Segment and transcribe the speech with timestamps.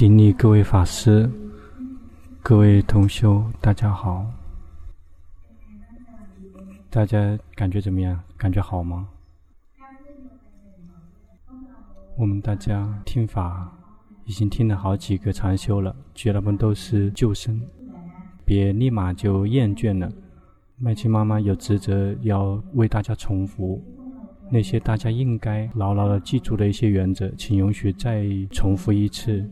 [0.00, 1.30] 顶礼各位法师、
[2.42, 4.24] 各位同修，大家好。
[6.88, 8.18] 大家感觉怎么样？
[8.34, 9.06] 感觉好吗？
[12.16, 13.70] 我们大家听法
[14.24, 17.60] 已经听了好几个禅修了，觉得我们都是救生，
[18.42, 20.10] 别立马就厌倦了。
[20.78, 23.84] 麦琪妈妈有职责要为大家重复
[24.50, 29.46] 那些大家应该牢牢的记住的一些原则，请允许再重复一次。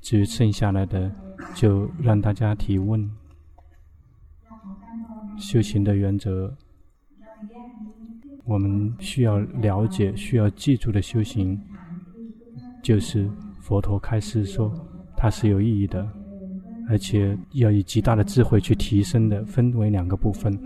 [0.00, 1.10] 至于剩下来的，
[1.54, 3.10] 就让大家提问。
[5.38, 6.54] 修行的原则，
[8.44, 11.58] 我们需要了解、需要记住的修行，
[12.82, 14.72] 就是佛陀开示说，
[15.16, 16.06] 它是有意义的，
[16.88, 20.58] 而且要以极大的智慧去提升的，分为两个部分。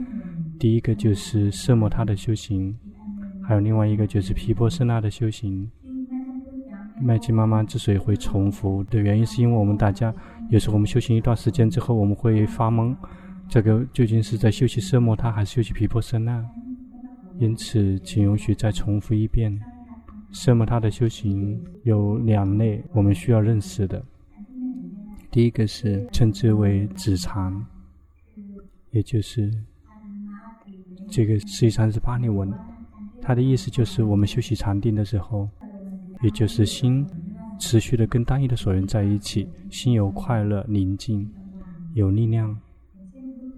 [0.59, 2.77] 第一个就是色摩他的修行。
[3.42, 5.70] 还有另外一个就是毗婆舍那的修行。
[7.01, 10.14] 麦琪妈妈之所以会重复的原因，是因为我们大家
[10.48, 12.95] 有时候我们修行一段时间之后，我们会发懵，
[13.48, 16.45] 这个究竟是在修习奢摩他还是修习毗婆舍那？
[17.39, 19.53] 因此，请允许再重复一遍：
[20.33, 24.03] 奢摩他的修行有两类，我们需要认识的。
[25.33, 27.53] 第一个是称之为止禅，
[28.92, 29.53] 也就是
[31.08, 32.53] 这个实际上是巴利文。
[33.20, 35.48] 它的意思就是，我们修习禅定的时候，
[36.25, 37.06] 也就是心
[37.58, 41.30] 持续的跟单一的所缘在一起，心有快乐、宁静、
[41.92, 42.58] 有力量。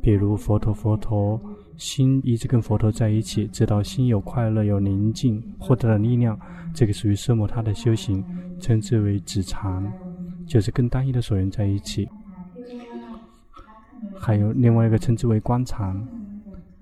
[0.03, 1.41] 比如佛陀，佛陀
[1.77, 6.37] 心一直跟佛陀在一起，直到心有快乐、有宁静，获得了力量，
[6.75, 8.25] 这个属于奢摩他的修行，
[8.59, 9.93] 称之为止禅，
[10.45, 12.09] 就是跟单一的所缘在一起。
[14.19, 15.97] 还有另外一个称之为观禅。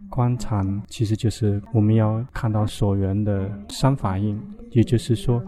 [0.08, 4.40] 观禅其实就是我们要看到所缘的三法印，
[4.70, 5.42] 也就是说，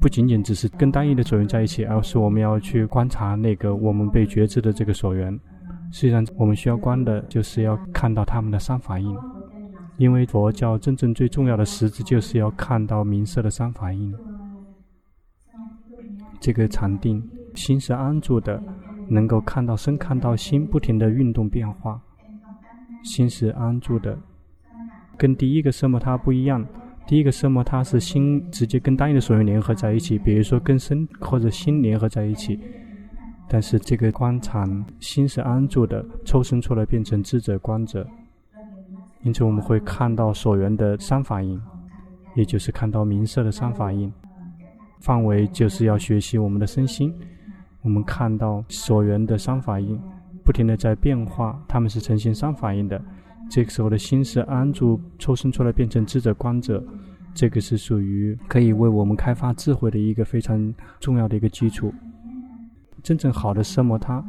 [0.00, 5.32] 不仅仅只是跟单一的所缘在一起，而是我们要去观察那个我们被觉知的这个所缘。
[5.90, 9.16] 实际上，我们需要观的就是要看到他们的三法印，
[9.96, 14.14] 因为佛教真正最重要的实质就是要看到名色的三法印。
[16.38, 18.62] 这个禅定，心是安住的，
[19.08, 22.00] 能够看到身，看到心不停的运动变化。
[23.02, 24.16] 心是安住的，
[25.16, 26.64] 跟第一个奢摩他不一样。
[27.08, 32.60] 第一个色摩它是心直接跟单一的所缘联合在一起，比如说跟身或者心联合在一起。
[33.48, 38.06] 但是这个观禅，心是安住的，抽身出来变成智者观者。
[39.22, 41.58] 因此我们会看到所缘的三法印，
[42.36, 44.12] 也就是看到名色的三法印。
[45.00, 47.10] 范围就是要学习我们的身心，
[47.80, 49.98] 我们看到所缘的三法印。
[50.44, 53.02] 不停的在变化，他们是呈现三法印的。
[53.48, 56.84] 这个时候的心是安住，抽身出来变成智者观者，
[57.34, 61.92] 这个是属于可以为我们开发智慧的一个非常重要的一个基础。
[63.02, 64.22] 真正好的奢摩他，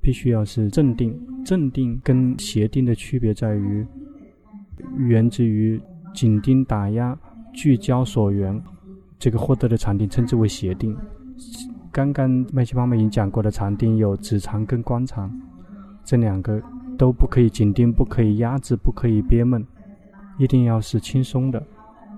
[0.00, 1.18] 必须要是正定。
[1.44, 3.86] 正定跟邪定的区别在于，
[4.98, 5.80] 源自于
[6.12, 7.18] 紧盯打压、
[7.54, 8.62] 聚焦所缘，
[9.18, 10.94] 这个获得的禅定称之为邪定。
[11.90, 15.30] 刚刚麦琪妈妈已经讲过的禅定有止禅跟观禅。
[16.04, 16.60] 这两个
[17.00, 19.66] 都不可以紧盯，不可以压制，不可以憋闷，
[20.38, 21.66] 一定要是轻松的。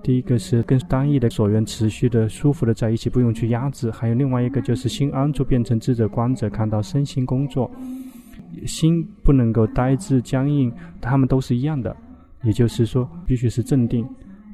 [0.03, 7.71] 第一个是跟单一的所缘持续的、舒服的在一起，不用去压制；还有另外一个就是心安住，变成智者观者，看到身心工作，
[8.65, 11.95] 心不能够呆滞僵硬，他们都是一样的。
[12.43, 14.05] 也就是说，必须是镇定。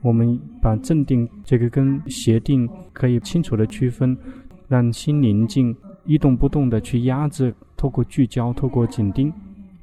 [0.04, 4.16] 我们把镇定这个跟邪定可以清楚的区分，
[4.68, 5.76] 让心宁静，
[6.06, 7.52] 一动不动的去压制。
[7.76, 9.34] 透过聚焦，透过紧盯，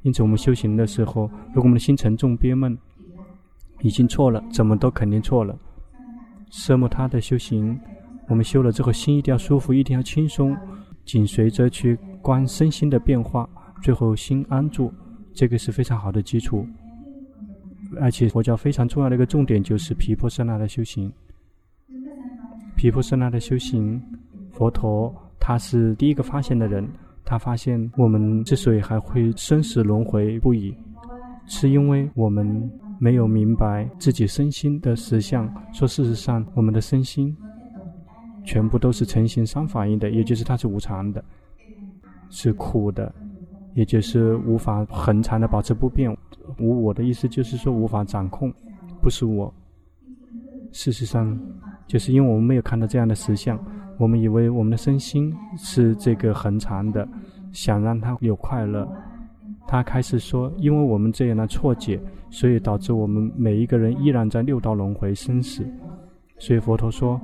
[0.03, 2.77] 因此我们修行的时候，如果我们的心沉重憋闷，
[3.81, 5.57] 已经错了，怎么都肯定错了。
[6.49, 7.77] 奢摩他的修行，
[8.27, 10.55] 我们修了之后，心一定要舒服，一定要轻松，
[11.03, 13.49] 紧随着去观身心的变化，
[13.81, 14.93] 最后心安住，
[15.33, 16.65] 这个是非常好的基础。
[17.99, 21.11] 而且佛教非常重要的一个重点就是毗婆舍那的修行。
[22.75, 24.01] 毗婆舍那的修行，
[24.51, 26.87] 佛陀他是第一个发现的人。
[27.29, 30.73] 他发现，我们之所以还会生死轮回不已，
[31.45, 35.45] 是因为我们没有明白自己身心的实相。
[35.73, 37.35] 说事实上，我们的身心
[38.45, 41.21] 全部都是成形三法印的，也就是它是无常的，
[42.29, 43.13] 是苦的，
[43.73, 46.15] 也就是无法恒常的保持不变。
[46.57, 48.49] 无我的意思就是说无法掌控，
[49.01, 49.53] 不是我。
[50.71, 51.37] 事实上，
[51.87, 53.59] 就是因为我们没有看到这样的实相。
[53.97, 57.07] 我们以为我们的身心是这个恒常的，
[57.51, 58.87] 想让它有快乐。
[59.67, 61.99] 他开始说，因为我们这样的错解，
[62.29, 65.67] 所以导致我们每一个人依然在六道轮回生死。
[66.37, 67.19] 所以佛陀说，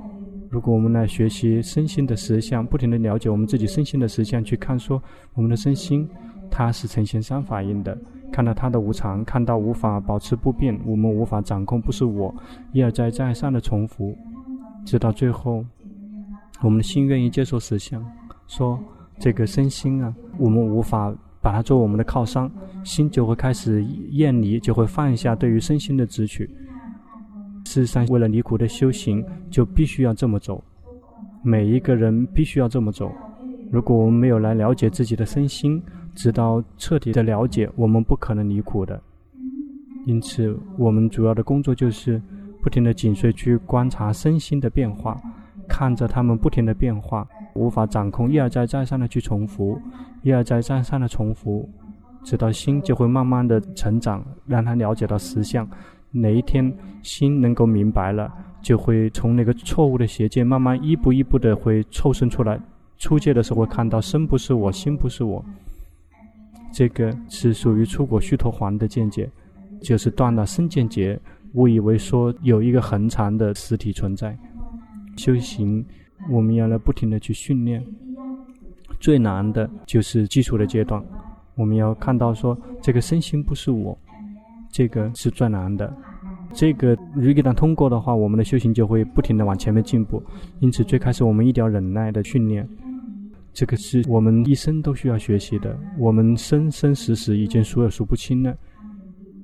[0.50, 6.06] 如果我们来学习身心的实相，不停地了解我们自己身心的实相，去看说我们的身心，
[6.50, 7.96] 它是呈现三法印的，
[8.30, 12.34] 看到它的无常，看到无法保持不变，我们无法掌控，不是我，
[12.72, 14.14] 一而再再三的重复，
[14.84, 15.64] 直到最后，
[16.62, 18.04] 我们的心愿意接受实相，
[18.46, 18.78] 说
[19.18, 22.50] 这个身心啊，我们无法把它做我们的靠山，
[22.82, 26.48] 心就会开始厌离，就会放下对于身心的执取。
[27.66, 30.62] 事实上，为了离苦的修行，就必须要这么走。
[31.42, 33.12] 每一个人必须要这么走。
[33.70, 35.82] 如果我们没有来了解自己的身心，
[36.14, 39.02] 直到彻底的了解，我们不可能离苦的。
[40.06, 42.20] 因此，我们主要的工作就是
[42.62, 45.20] 不停的紧随去观察身心的变化，
[45.76, 49.76] 看着他们不停的变化，无法掌控，一而再再三的去重复，
[50.22, 51.68] 一而再再三的重复，
[52.22, 55.68] 直到心就会慢慢的成长，让他了解到实相。
[56.12, 56.72] 哪一天
[57.02, 58.32] 心能够明白了，
[58.62, 62.56] 就会从那个错误的邪见慢慢一步一步的会抽身出来。
[62.96, 65.44] 出界的时候会看到身不是我，心不是我，
[66.72, 69.28] 这个是属于出果须陀环的见解，
[69.82, 71.18] 就是断了身见结，
[71.54, 74.38] 误以为说有一个恒常的实体存在。
[75.16, 75.84] 修行
[76.30, 77.84] 我们要来不停的去训练，
[78.98, 81.02] 最难的就是基础的阶段，
[81.54, 83.96] 我们要看到说这个身心不是我。
[84.70, 85.96] 这个是最难的，
[86.52, 90.20] 这个如果一旦通过的话，我们的修行就会不停地往前面进步。
[90.58, 92.68] 因此，最开始我们一定要忍耐的训练，
[93.52, 95.78] 这个是我们一生都需要学习的。
[95.96, 98.52] 我们生生死死已经数也数不清了，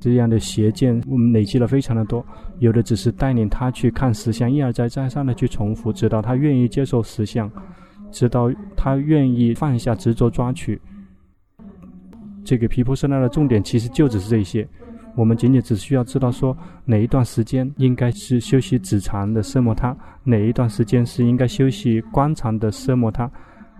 [0.00, 2.25] 这样的邪见我们累积了非常的多。
[2.58, 7.50] 有的只是带领他去看实相，一而再再三的去重复，直到他愿意接受实相，
[8.11, 10.81] 直到他愿意放下执着抓取。
[12.43, 14.67] 这个皮婆舍那的重点其实就只是这些。
[15.17, 19.94] 我们仅仅只需要知道说，哪一段时间应该是修习止禅的奢摩他，
[20.25, 23.31] 哪一段时间是应该修习观禅的奢摩他，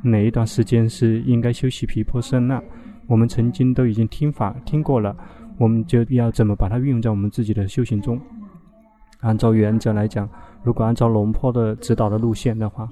[0.03, 2.63] 哪一段时间是应该修习毗婆舍那。
[3.07, 5.17] 我们曾经都已经听法听过了，
[5.61, 8.19] 我们就要怎么把它运用在我们自己的修行中。
[9.21, 10.27] 按照原则来讲，
[10.62, 12.89] 如果按照龙坡的指导的路线的话，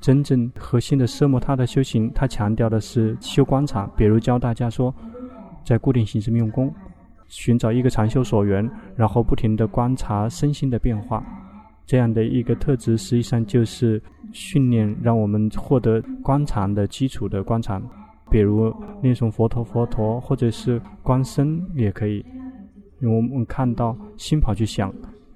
[0.00, 4.94] 真正核心的奢摩他的修行，他强调的是修观察，比如教大家说，
[5.64, 6.72] 在固定形式用功。
[7.26, 11.24] 寻找一个禅修所缘，然后不停地观察身心的变化，
[11.86, 14.00] 这样的一个特质，实际上就是
[14.32, 17.82] 训练，让我们获得观察的基础的观察。
[18.30, 22.24] 比如念诵佛陀佛陀，或者是观身也可以。
[23.00, 24.92] 因为我们看到心跑去想，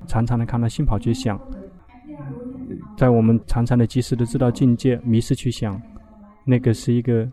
[0.06, 1.40] 常常的看到心跑去想，
[2.96, 5.80] 在我们常常的及时的知道境界迷失去想，
[6.44, 7.28] 那个是一个。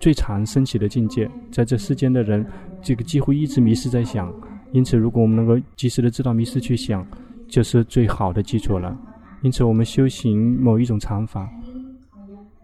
[0.00, 2.44] 最常升起的境界，在这世间的人，
[2.82, 4.30] 这个几乎一直迷失在想。
[4.70, 7.06] 因此，如果我们能够及时的知道迷失去想，
[7.48, 8.94] 就是最好的基础了。
[9.40, 11.48] 因此，我们修行某一种禅法，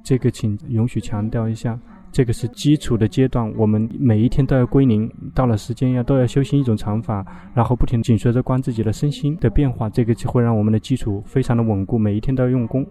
[0.04, 1.78] 这个请允许强调一下，
[2.12, 3.52] 这个是基础的阶段。
[3.56, 7.24] 我们每一天都要归零，到了时间要都要修行一种禅法，
[7.54, 11.98] 然后不停紧随着观自己的身心的变化，这个就会让我们的基础非常的稳固。
[11.98, 12.86] 每一天都要用功，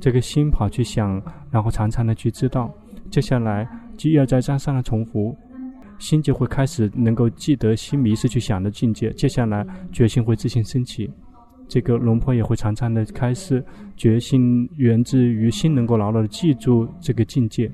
[0.00, 2.72] 这个心跑去想，然后常常的去知道，
[3.10, 3.68] 接下来。
[3.96, 5.34] 就要在这上的重复，
[5.98, 9.10] 心就会开始能够记得心迷失去想的境界。
[9.12, 11.10] 接下来决心会自行升起，
[11.66, 13.64] 这个龙婆也会常常的开示，
[13.96, 17.72] 决心源自于心能够牢牢的记住这个境界。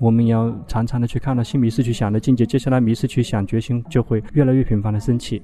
[0.00, 5.42] 我们要常常的去看到心迷失去想的境界，接下来迷失去想，决心就会越来越频繁的升起。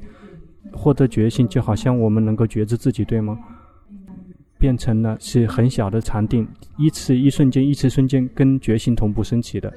[0.72, 3.38] 获得决心就好像我们能够觉知自己，对吗？
[4.58, 9.72] 变成了是很小的禅定，一次一瞬间，一次瞬间跟觉醒同步升起的，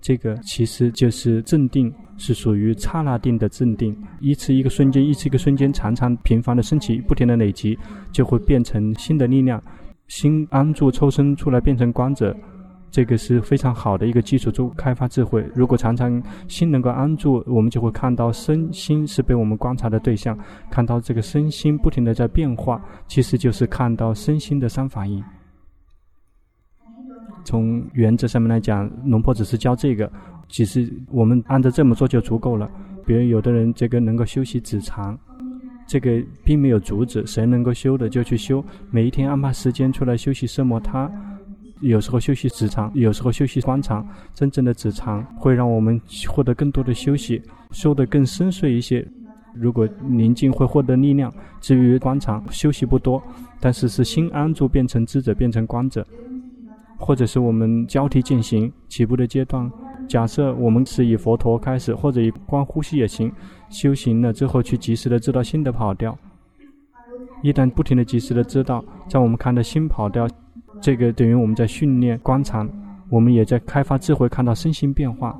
[0.00, 3.96] 这个其实就是正定，是属于刹那定的正定。
[4.20, 7.76] 一次一个瞬间，一次一个瞬间，常常频繁的升起，不停的累积，
[8.12, 9.60] 就会变成新的力量，
[10.06, 12.34] 心安住抽身出来，变成光者。
[12.90, 15.48] 这个是非常好的一个基础，做开发智慧。
[15.54, 20.36] 如果常常心能够安住，我们就会看到身心是被我们观察的对象，
[20.70, 25.22] 看到这个身心不停的在变化，其实就是看到身心的三法印。
[27.44, 30.10] 从原则上面来讲，龙婆只是教这个，
[30.48, 32.68] 其实我们按照这么做就足够了。
[33.06, 35.16] 比如有的人这个能够修习止禅，
[35.86, 41.10] 这个并没有阻止，谁能够修的就去修，每一天安排时间出来修习奢摩他。
[41.80, 44.06] 有时候休息止禅，有时候休息观禅。
[44.34, 49.06] 真正的直肠会让我们获得更多的休息，修得更深邃一些。
[49.54, 51.32] 如果宁静会获得力量。
[51.60, 53.22] 至于观禅，休息不多，
[53.58, 56.06] 但是是心安住变成知者，变成观者，
[56.96, 59.70] 或者是我们交替进行起步的阶段。
[60.08, 63.30] 假设我们是以佛陀开始，或者以观呼吸也行。
[63.68, 66.16] 修行了之后，去及时的知道心的跑掉。
[67.42, 70.28] 一旦不停的及时的知道，在我们看到心跑掉，
[70.80, 72.66] 这个等于我们在训练观察，
[73.08, 75.38] 我们也在开发智慧，看到身心变化。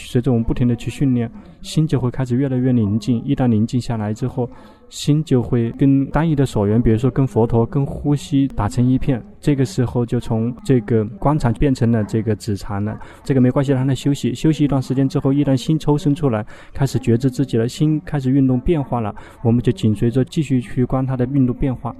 [0.00, 1.28] 随着我们不停的去训练，
[1.60, 3.20] 心就会开始越来越宁静。
[3.24, 4.48] 一旦宁静下来之后，
[4.88, 9.20] 心就会跟单一的所缘，比如说跟佛陀、跟呼吸打成一片。
[9.40, 12.96] 这个时候就从这个观察变成了这个止禅了。
[13.24, 21.92] 这个没关系，让它休息，休息一段时间之后，一旦心抽身出来，开始觉知自己的心开始运动变化了，我们就紧随着继续去观它的运动变化。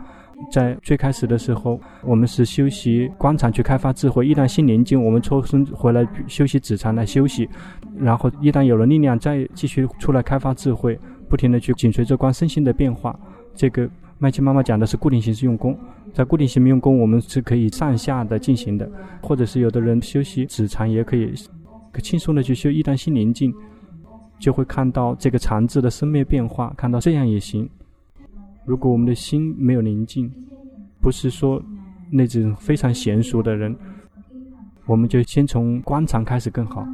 [0.50, 4.26] 在最开始的时候，我们是修习观察去开发智慧。
[4.26, 7.48] 一旦心宁静，我们抽身回来休息止禅来休息。
[7.96, 13.18] 然后一旦有了力量，再继续出来开发智慧，不停地去紧随着观身心的变化。
[13.54, 15.76] 这个麦琪妈妈讲的是固定形式用功，
[16.14, 18.88] 在固定形式用功，我们是可以上下的进行的，
[19.20, 21.34] 或者是有的人休息止禅也可以
[21.92, 22.70] 可轻松的去修。
[22.70, 23.52] 一旦心宁静，
[24.38, 27.68] 就会看到这个禅字的生灭变化，看到这样也行。
[28.68, 30.30] 如果我们的心没有宁静，
[31.00, 31.62] 不是说
[32.10, 33.74] 那种非常娴熟的人，
[34.84, 36.86] 我们就先从观察开始更好，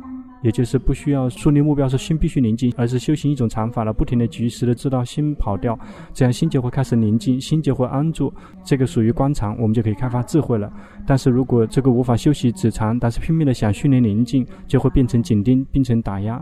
[0.45, 5.77] 也就是不需要树立目标说心必须宁静，而是修行一种禅法了，不停的及时的知道心跑掉，
[6.13, 10.73] 这样心就会开始宁静，心就会安住，这个属于观察，我们就可以开发智慧了。
[11.05, 16.41] 但是如果这个无法修习止禅，但是拼命的想训练宁静，就会变成紧盯，变成打压。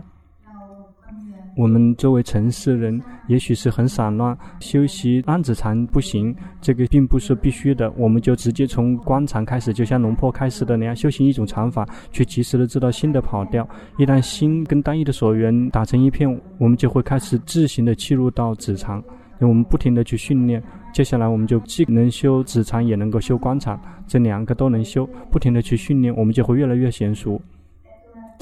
[1.55, 7.91] 我们作为城市人，也许是很散乱，修习安子禅不行，这个并不是必须的。
[7.95, 13.67] 我们就直接从观禅开始，就像龙坡开始的那样，修行一种禅法，去及时的知道心的跑掉。
[13.97, 19.01] 一旦心跟单一的所缘打成一片，我们就会开始自行的切入到子禅。
[19.39, 25.07] 我们不停的去训练，接下来我们就既能修子禅，也能够修观禅，这两个都能修。
[25.29, 27.39] 不停的去训练，我们就会越来越娴熟。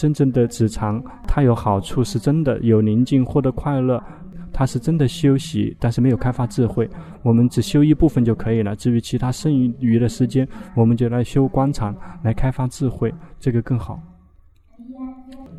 [0.01, 4.03] 真正的止禅，它有好处，是真的有宁静，获得快乐，
[4.51, 6.89] 它是真的休息，但是没有开发智慧。
[7.22, 14.01] 我们只修一部分就可以了，至于其他剩余的时间，我们就来修观禅，来开发智慧，这个更好。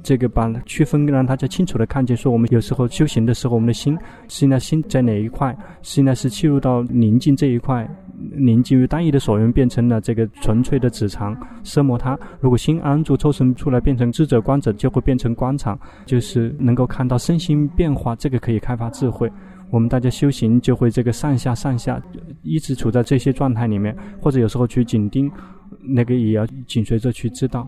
[0.02, 3.96] 这个把区分让大家清楚的看见，说我们有时候修行的时候，我们的心
[4.28, 5.56] 现在心在哪一块？
[5.80, 7.88] 现在是切入到宁静这一块，
[8.34, 12.18] 宁静于单一的所缘变成了这个纯粹的止常，奢摩他。
[12.40, 19.30] 如果心安住抽身出来变成智者观者，就会变成观禅，就是能够看到身心变化，这个可以开发智慧。
[19.70, 22.02] 我们大家修行就会这个上下上下
[22.42, 25.30] 一直处在这些状态里面，或者有时候去紧盯，
[25.80, 27.66] 那个也要紧随着去知道。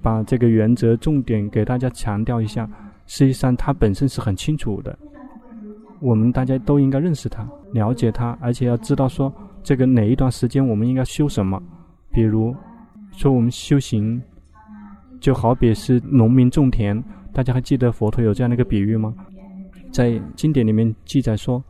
[0.00, 2.68] 把这个原则重点给大家强调一下，
[3.06, 4.98] 实际上它本身是很清楚的，
[6.00, 11.60] 我们大家都应该认识它、了解它，而且要知道说这个哪一段时间我们应该修什么。
[12.10, 12.54] 比如
[13.12, 14.20] 说我们修行，
[15.20, 17.02] 就好比是农民种田，
[17.32, 19.14] 大家还记得佛陀有这样的一个比喻吗？
[19.90, 21.62] 在经典里面记载说，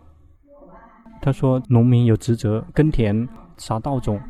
[1.20, 4.20] 他说农民有职责耕田、撒稻种，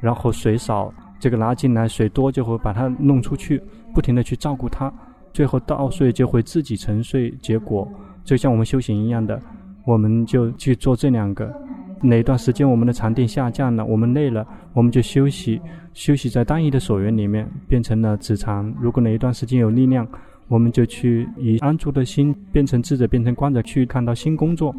[0.00, 0.92] 然后水少。
[1.18, 3.60] 这个拿进来水多就会把它弄出去，
[3.94, 4.92] 不停地去照顾它，
[5.32, 7.90] 最后稻穗就会自己沉睡结果，
[8.24, 9.40] 就像我们修行一样的，
[9.84, 11.52] 我们就去做这两个。
[12.00, 15.60] 哪一段时间我们的禅定下降了，我们累了，我们就休息，
[15.94, 18.72] 休息在单一的所缘里面，变成了止禅。
[18.80, 20.06] 如果哪一段时间有力量，
[20.46, 24.72] 我们就去以安住的心变成智者，变成观者，去看到新工作。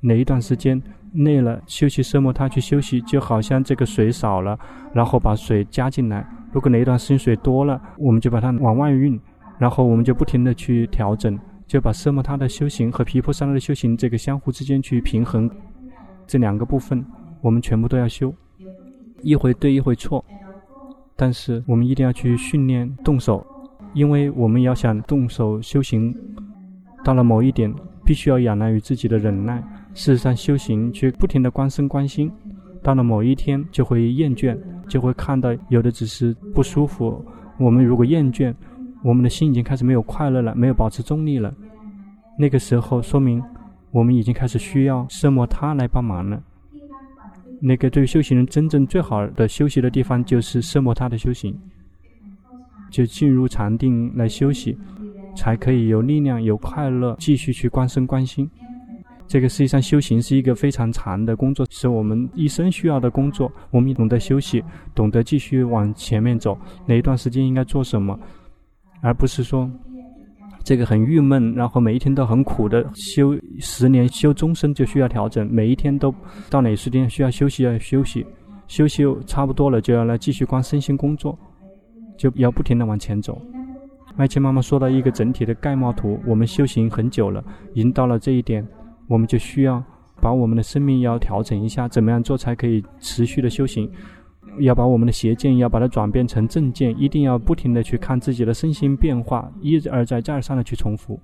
[0.00, 0.82] 哪一段时间？
[1.16, 4.58] 累了，休息奢摩他去休息，就好像这个水少了，
[4.92, 6.26] 然后把水加进来。
[6.52, 9.18] 如果哪一段时间水多了，我们就把它往外运，
[9.58, 15.50] 然后我们就不停地去调整，就把奢摩他的修行和皮婆三的修行这个相互之间去平衡。
[16.26, 17.04] 这两个部分，
[17.40, 18.34] 我们全部都要修，
[19.22, 20.24] 一回对，一回错。
[21.14, 23.44] 但是我们一定要去训练动手，
[23.94, 26.14] 因为我们要想动手修行，
[27.04, 27.72] 到了某一点，
[28.04, 29.62] 必须要仰赖于自己的忍耐。
[29.96, 32.30] 事实上，修行却不停地观身观心，
[32.82, 34.54] 到了某一天就会厌倦，
[34.86, 37.24] 就会看到有的只是不舒服。
[37.58, 38.54] 我们如果厌倦，
[39.02, 41.52] 我们的心已经开始没有快乐了，没有保持中立了。
[42.38, 43.42] 那个时候，说明
[43.90, 46.42] 我们已经开始需要色摩他来帮忙了。
[47.58, 51.58] 那个对修行人真正最好的休息的地方，就是色摩他的修行，
[52.90, 54.76] 就进入禅定来休息，
[55.34, 58.46] 才可以有力量、有快乐，继续去观身观心。
[59.28, 63.50] 这个实际上修行是一个非常长的工作，是我们一生需要的工作。
[63.70, 64.62] 我们懂得休息，
[64.94, 66.56] 懂得继续往前面走，
[66.86, 68.18] 哪一段时间应该做什么，
[69.00, 69.68] 而不是说
[70.62, 76.14] 这个很郁闷，然后每一天都很苦的修十年修终身就需要调整，每一天都
[76.48, 78.24] 到哪时间需要休息要休息，
[78.68, 81.36] 休息差不多了就要来继续关身心工作，
[82.16, 83.40] 就要不停地往前走。
[84.16, 88.66] 麦琪妈妈说到一个整体的概貌图，我们修行很久了，已经到了这一点。
[89.08, 89.82] 我们就需要
[90.20, 93.90] 把我们的生命要调整一下，怎么样做才可以持续的修行？
[94.60, 101.20] 要把我们的邪见要把它转变成正见，一定要不停的去看自己的身心变化，一而再再而三的去重复，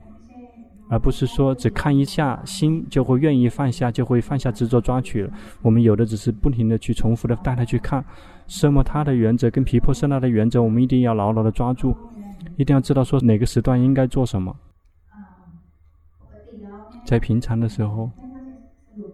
[0.91, 5.27] 而不是说只看一下心就会愿意放下，就会放下执着抓取。
[5.63, 8.05] 我们有的只是不停的去重复的带他去看，
[8.47, 11.97] 奢摩他的原则跟皮婆舍那的原则，我们一定要牢牢的抓住，
[12.59, 14.55] 一定要知道说哪个时段应该做什么。
[17.05, 18.11] 在平常的时候，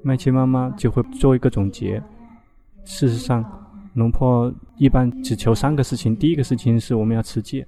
[0.02, 2.02] 麦琪妈妈就会做一个总结。
[2.84, 3.44] 事实上，
[3.94, 7.64] 龙婆一般只求三个事情：第一个事情是我们要持戒；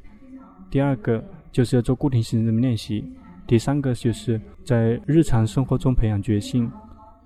[0.70, 1.22] 第二个
[1.52, 3.02] 就是要做固定性的练习；
[3.46, 6.70] 第三个就是在日常生活中培养决心。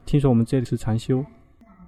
[0.07, 1.25] 听说我们这里是禅修，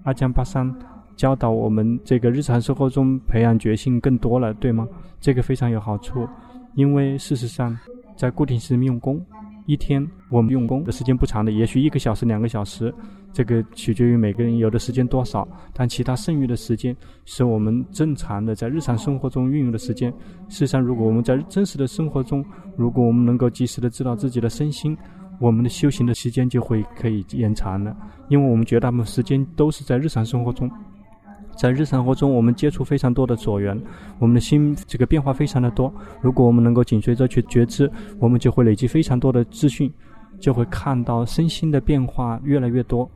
[0.04, 0.74] 阿江巴桑
[1.16, 4.86] 教导我们这个日常生活中培养决心更多了，对吗？
[5.20, 6.28] 这个非常有好处，
[6.74, 7.76] 因为事实上
[8.16, 9.24] 在固定性用功。
[9.66, 12.92] 一天我们用功的时间不长的，也许一个小时、两个小时，
[13.32, 15.46] 这个取决于每个人有的时间多少。
[15.72, 20.10] 但其他剩余的时间是我们正常的在日常生活中运用的时间。
[20.48, 22.44] 事实上，如果我们在真实的生活中，
[22.76, 24.96] 如果我们能够及时的知道自己的身心，
[25.40, 27.94] 我们的修行的时间就会可以延长了。
[28.28, 30.70] 因为我们绝大部分时间都是在日常生活中。
[31.56, 33.80] 在日常生活中，我们接触非常多的左缘，
[34.18, 35.92] 我们的心这个变化非常的多。
[36.20, 39.90] 如果我们能够紧随着去觉知，我们就会累积非常多的资讯，
[40.38, 43.10] 就会看到身心的变化越来越多。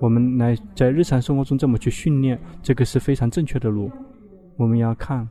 [0.00, 3.90] 我们来在日常生活中这么去训练，这个是非常正确的路。
[4.56, 5.28] 我们要看，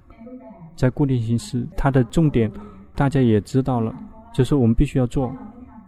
[0.76, 2.52] 在固定形式，它的重点
[2.96, 3.94] 大家也知道了，
[4.34, 5.36] 就是我们必须要做，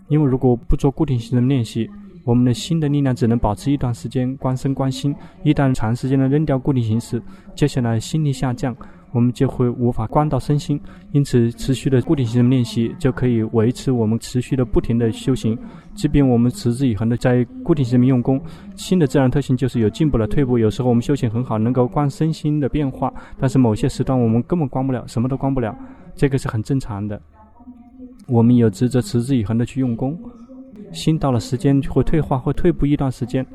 [0.07, 1.89] 因为如果不做固定性的练习。
[2.25, 7.21] 我们的心的力量只能保持一段时间观身观心，一旦长时间的扔掉固定形式，
[7.55, 8.75] 接下来心力下降，
[9.11, 10.81] 我们就会无法观到身心。
[11.11, 15.55] 因此，持续的固定形式练习就可以维持我们持续的不停的修行。
[15.93, 18.41] 即便我们持之以恒的在固定形式用功，
[18.75, 20.57] 心的自然特性就是有进步了退步。
[20.57, 25.77] 有时候我们修行很好，能够观身心的变化，但是某些时段我们根本观不了，什么都观不了，
[26.15, 27.21] 这个是很正常的。
[28.27, 30.19] 我们有职责持之以恒的去用功。
[30.95, 33.45] 心到了时间就会退化，会退步一段时间，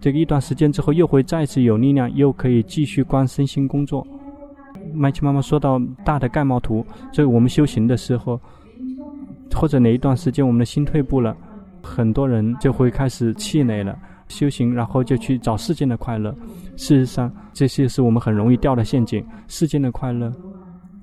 [0.00, 4.06] 这个一段时间之后又会再次有力量，又可以继续观身心工作。
[4.92, 8.40] 麦琪妈妈说到大的盖帽图，所以我们修行的时候，
[9.54, 11.36] 或者哪一段时间我们的心退步了，
[11.80, 16.34] 很多人就会开始气馁了，修行然后就去找世间的快乐。
[16.76, 19.24] 事实上，这些是我们很容易掉的陷阱。
[19.46, 20.32] 世间的快乐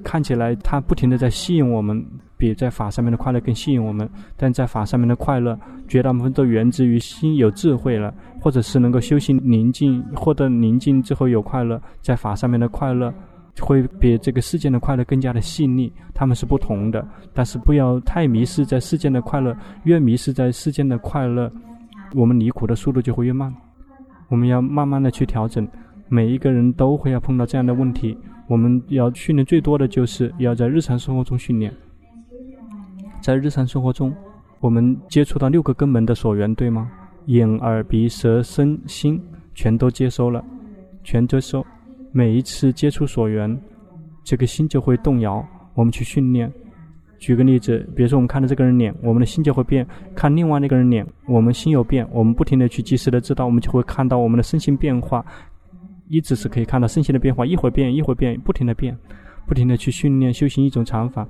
[0.03, 2.05] 看起来它不停地在吸引我们。
[2.37, 11.81] 比在法上面的快乐更吸引我们，但在法上面的快乐，绝大部分都源自于心有智慧了，或者是能够修行宁静，获得宁静之后有快乐。
[12.01, 13.13] 在法上面的快乐，
[13.59, 15.91] 会比这个世间的快乐更加的细腻。
[16.13, 21.51] 他们是不同的，但是不要太迷失在世间的快乐，越迷失在世间的快乐，
[22.13, 23.53] 我们离苦的速度就会越慢。
[24.29, 25.67] 我们要慢慢的去调整，
[26.07, 28.17] 每一个人都会要碰到这样的问题。
[28.47, 31.73] 我们要训练最多的就是要在日常生活中训练。
[33.21, 34.13] 在日常生活中，
[34.59, 36.89] 我们接触到六个根本的所缘，对吗？
[37.25, 39.21] 眼、耳、鼻、舌、身、心，
[39.53, 40.43] 全都接收了，
[41.03, 41.65] 全接收。
[42.13, 43.59] 每一次接触所缘，
[44.23, 45.45] 这个心就会动摇。
[45.73, 46.51] 我们去训练。
[47.19, 52.07] 举个例子，比如说我们看到这个人脸，我们的心就会变；看另外那个人脸，我们心有变。
[52.11, 55.25] 我们不停地去及时的知道，我们就会看到我们的身心变化。
[56.07, 58.97] 一直是可以看到身心的变化，一会儿变，一会儿变，不停地变，
[59.45, 61.27] 不停地去训练修行一种禅法。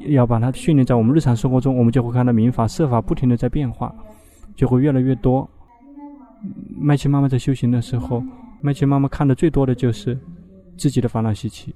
[0.00, 3.94] 要把它训练在我们日常生活中，我们就会看到民法设法不停的在变化，
[4.54, 5.48] 就会越来越多。
[6.78, 8.22] 麦琪妈妈在修行的时候，
[8.60, 10.18] 麦琪妈妈看的最多的就是
[10.76, 11.74] 自己的烦恼习气。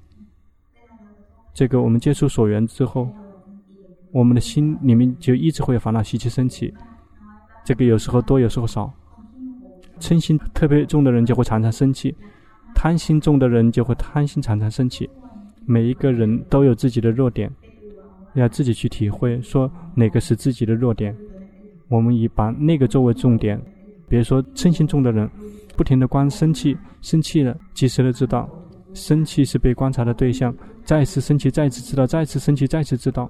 [1.53, 3.09] 这个我们接触所缘之后，
[4.11, 6.73] 我们的心里面就一直会有烦恼习气升起。
[7.65, 8.91] 这个有时候多，有时候少。
[9.99, 12.15] 嗔心特别重的人就会常常生气，
[12.73, 15.09] 贪心重的人就会贪心常常生气。
[15.65, 17.49] 每一个人都有自己的弱点。
[18.35, 21.15] 要自己去体会，说哪个是自己的弱点，
[21.87, 23.59] 我们以把那个作为重点。
[24.07, 25.29] 比如说嗔心重的人，
[25.75, 28.47] 不停地观生气，生气了，及时的知道，
[28.93, 33.29] 生气是被观察的对象，再次生气，再次知道，再次生气，再次知道，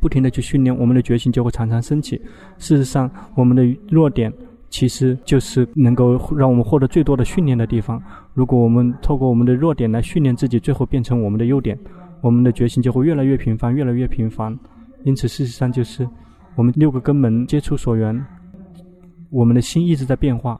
[0.00, 2.20] 不停地去训练，我们的觉性就会常常升起。
[2.58, 4.32] 事实上，我们的弱点
[4.68, 8.00] 其实就是能够让我们获得最多的训练的地方。
[8.34, 11.76] 如果我们透过我们的弱点来训练自己，最后变成我们的优点。
[12.22, 14.58] 我们的觉醒就会越来越频繁，越来越频繁。
[15.04, 16.08] 因此，事实上就是
[16.54, 18.24] 我们六个根门接触所缘，
[19.28, 20.58] 我们的心一直在变化。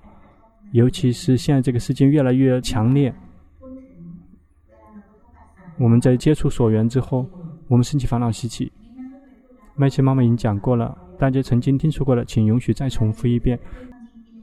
[0.73, 3.15] 尤其是现在这个世界越来越强烈，
[5.79, 7.25] 我们在接触所缘之后，
[7.69, 8.73] 我们升起烦恼习气。
[9.77, 13.59] 麦琪妈妈已经讲过了，大家曾经听说过了，请允许再重复一遍。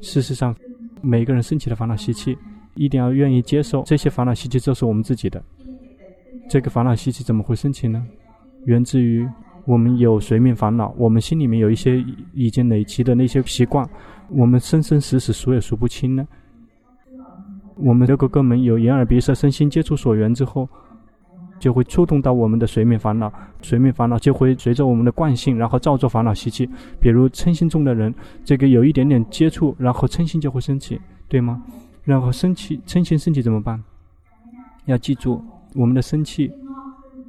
[0.02, 0.56] 事实上，
[1.02, 2.38] 每个人升起的烦恼习气，
[2.76, 5.44] 一定要愿意接受这些烦恼习气，就是我们自己的。
[6.50, 8.04] 这个烦恼习气怎么会升起呢？
[8.66, 9.26] 源自于
[9.66, 13.88] 我们有随眠烦恼，我们心里面有一些已经累积的那些习惯，
[14.30, 16.28] 我们生生死死数也数不清呢。
[17.76, 20.68] 我们这个根本有眼耳鼻舌身心接触所缘之后，
[21.60, 23.32] 就会触动到我们的随眠烦恼，
[23.62, 26.68] 随眠烦恼就会随着我们的惯性，然后造作烦恼习气。
[27.00, 31.64] 比如嗔心重的人，这个有一点点接触，然后嗔心就会升起，对吗？
[32.04, 33.82] 然后生气，嗔心升起怎么办？
[34.86, 35.42] 要记住，
[35.76, 36.52] 我们的生气，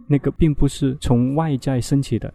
[0.07, 2.33] 那个并不是从外在升起的，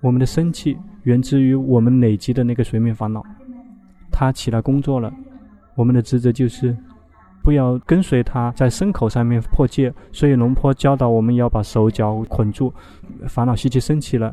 [0.00, 3.22] 我们的生气源自于我们累积的那个随眠烦恼，
[4.10, 5.12] 它起来工作了，
[5.74, 6.76] 我们的职责就是。
[7.44, 12.72] 不要跟随他在牲口上面破戒，所以龙婆教导我们要把手脚捆住，
[13.26, 14.32] 烦恼习气升起了，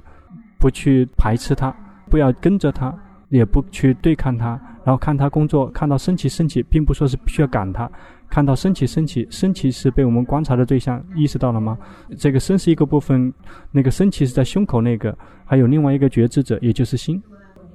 [0.60, 1.76] 不去排斥他，
[2.08, 2.96] 不要跟着他，
[3.30, 4.50] 也不去对抗他，
[4.84, 7.90] 然后看他工作，看到升起升起，并不说是必须要赶他，
[8.30, 11.78] 看到升起升起，升起是被我们观察的对象，意识到了吗？
[12.18, 13.34] 这个升是一个部分，
[13.72, 17.22] 那个升起是在胸口那个，还有另外一个觉知者，也就是心，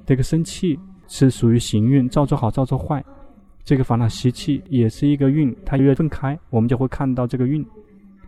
[0.06, 3.04] 这个生气是属于行运，造作好，造作坏。
[3.64, 7.66] 这个烦恼习气也是一个运，它越分开，我们就会看到这个运，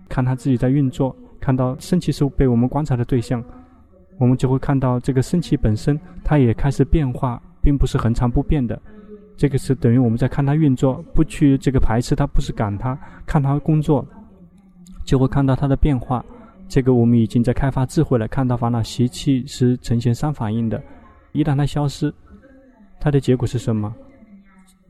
[0.08, 3.44] 看它自己在运作，看到生气是被我们观察的对象，
[4.18, 8.80] 我们就会看到这个生气本身，它也开始变化，并不是恒常不变的。
[9.36, 14.06] 这个是等于我们在看它运作，不去这个排斥它，不是赶它，看它工作，
[15.04, 16.24] 就会看到它的变化。
[16.68, 20.82] 这个我们已经在开发智慧了，看到烦恼习气是呈现三反应的，
[21.32, 22.12] 一旦它消失，
[22.98, 23.94] 它的结果是什么？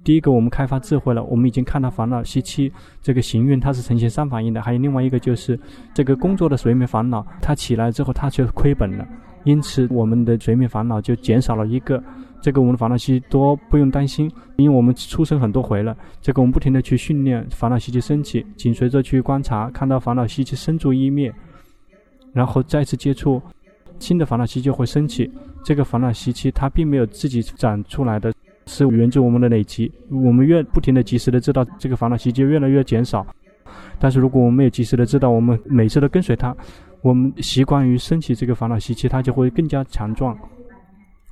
[0.05, 4.63] 第一个，我们开发智慧了，我们已经看到烦恼习气这个行运，它是呈现三反应的。
[4.63, 5.59] 还有另外一个就是
[5.93, 9.05] 这个工作的随眠烦恼，它起来之后，它就亏本了，
[9.43, 12.01] 因此我们的随眠烦恼就减少了一个。
[12.47, 15.97] 这个我们的烦恼习多不用担心，因为我们出生很多回了。
[16.23, 21.35] 这个我们不停的去训练烦恼习气升起，紧随着去观察，看到烦恼习气生住异灭，
[22.33, 23.43] 然后再次接触
[23.99, 25.29] 新的烦恼习气就会升起。
[25.65, 28.33] 这个烦恼习气它并没有自己长出来的。
[28.67, 33.27] 是源自我们的累积，我们越不停的及时的知道这个烦恼习气越来越减少，
[33.99, 36.57] 但是如果我们没有及时的知道，我们每次都跟随它，
[37.03, 40.39] 我们习惯于升起这个烦恼习气，它就会更加强壮。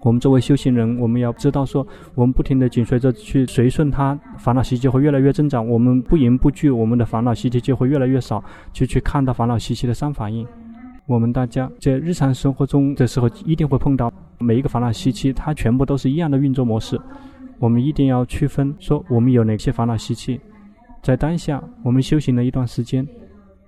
[0.05, 5.67] 我们作为修行人，我们要知道说，我们不停的紧随着去随顺它，烦恼习气会越来越增长。
[5.67, 10.47] 我们不迎不惧，我们的烦恼习气就会越来越少，就去看到烦恼习气的三反应。
[11.07, 17.01] 我们大家在日常生活中的时候，一定会碰到每一个烦恼习气，它全部都是一样的运作模式。
[17.59, 20.39] 我们一定要区分，说我们有哪些烦恼习气，
[21.03, 23.09] 在当下我们修行了一段时间，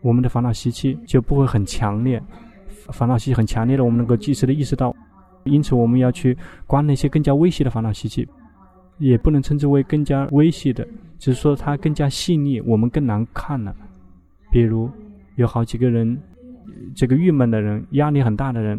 [0.03, 2.23] 我们的烦恼习气就不会很强烈。
[2.93, 4.95] 烦恼习气很强烈的，我们能够及时的意识到，
[5.47, 8.29] 因此我们要去观那些更加微细的烦恼习气，
[8.99, 10.87] 也不能称之为更加微细的，
[11.19, 13.75] 只是说它更加细腻，我们更难看了。
[14.51, 14.91] 比如
[15.37, 16.19] 有好几个人。
[16.95, 18.79] 这个郁闷的人，压力很大的人，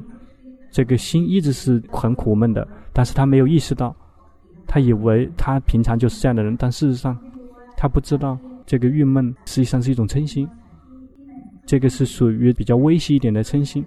[0.72, 3.96] 这个心一直是很苦闷的，但是他没有意识到，
[4.68, 7.18] 他以为他平常就是这样的人，但事实上，
[7.76, 10.48] 他不知道这个郁闷实际上是一种嗔心，
[11.66, 13.84] 这个是属于比较微细一点的嗔心，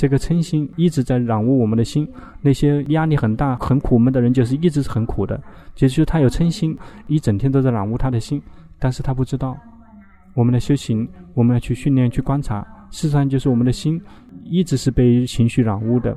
[0.00, 2.08] 这个嗔心一直在染污我们的心。
[2.40, 5.38] 那些压力很大、很苦闷的人，就是一直是很苦的，
[5.74, 6.74] 就是他有嗔心，
[7.06, 8.40] 一整天都在染污他的心，
[8.78, 9.54] 但是他不知道，
[10.32, 12.66] 我们的修行，我们要去训练、去观察。
[12.90, 14.00] 事实上，就是我们的心
[14.42, 16.16] 一直是被情绪染污的。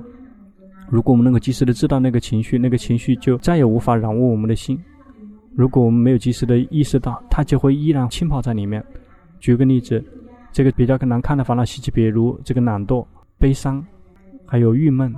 [0.87, 4.81] 如果我们能够及时的知道那个情绪，那个情绪就再也无法染污我们的心。
[5.53, 8.81] 如果我们没有及时的意识到，它就会依然浸泡在里面。
[9.41, 10.01] 举个例子，
[10.53, 13.05] 这个比较难看的烦恼习气，比如这个懒惰、
[13.43, 13.85] 悲伤，
[14.45, 15.13] 还有郁闷，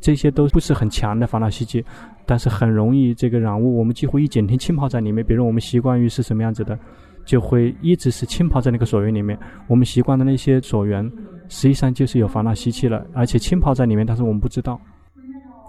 [0.00, 1.84] 这些都不是很强的烦恼习气，
[2.26, 3.78] 但是很容易这个染污。
[3.78, 5.24] 我们几乎一整天浸泡在里面。
[5.24, 6.76] 比如我们习惯于是什么样子的？
[7.24, 9.38] 就会一直是浸泡在那个所缘里面。
[9.68, 11.04] 我们习惯的那些所缘，
[11.48, 14.80] 实际上就是有烦恼习气了，而且浸泡在里面，但是我们不知道。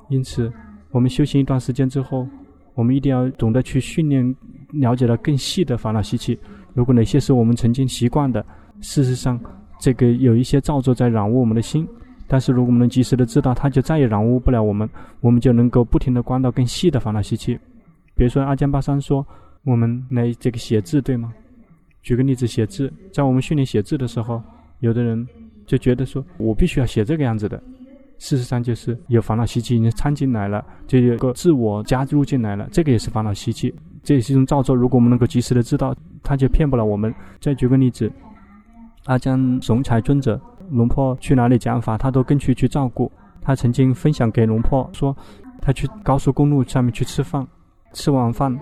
[0.08, 0.51] 因此，
[0.89, 2.27] 我们修行一段时间之后，
[2.73, 4.36] 我们一定要懂得去训练，
[4.71, 6.39] 了解到更细的烦恼习气。
[6.73, 8.43] 如果哪些是我们曾经习惯的，
[8.82, 9.39] 事实上，
[9.80, 11.88] 这个有一些造作在染污我们的心。
[12.28, 14.88] 但是，如果我们能及时的知道，它就再也染污不了我们，
[15.20, 17.58] 我们就能够不停的关到更细的烦恼习气。
[18.15, 19.26] 比如说，阿江巴桑说，
[19.63, 21.34] 我们来这个写字，对吗？
[22.04, 24.39] 举个例子，写字，在我们训练写字的时候，
[24.82, 25.28] 有的人
[25.65, 27.60] 就觉得说，我必须要写这个样子的。
[28.20, 34.76] 事实上，就是有烦恼习气已经掺进来了，就有个自我加入进来了，这个也是烦恼习气，这也是一种造作。
[34.76, 37.12] 如果我们能够及时的知道，他就骗不了我们。
[37.39, 38.12] 再举个例子，
[39.10, 43.12] 阿江总裁尊者，龙婆去哪里讲法，他都跟去去照顾。
[43.41, 45.17] 他曾经分享给龙婆说，
[45.60, 47.45] 他去高速公路上面去吃饭，
[47.91, 48.56] 吃完饭，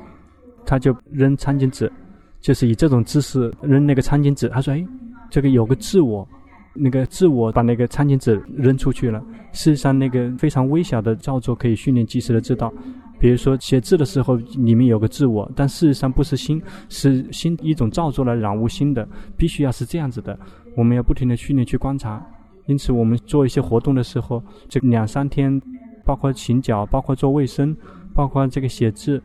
[0.66, 1.92] 他就扔餐巾纸，
[2.40, 4.48] 就是以这种姿势扔那个餐巾纸。
[4.48, 4.88] 他说：“哎，
[5.30, 6.26] 这个有个自我，
[6.74, 9.22] 那个自我把那个餐巾纸扔出去了。
[9.52, 12.72] 事实上，那个非常微小的造作可以训练及时的知道。
[13.20, 20.38] 比如说写字的时候，里面有个自我，但事实上不是心，是心一种造作来染污心的，必须要是这样子的。
[20.76, 22.26] 我们要不停的训练去观察。
[22.66, 25.62] 因此，我们做一些活动的时候，这两三天，
[26.06, 27.76] 包括洗脚，包括做卫生。”
[28.14, 29.22] 包括这个写字，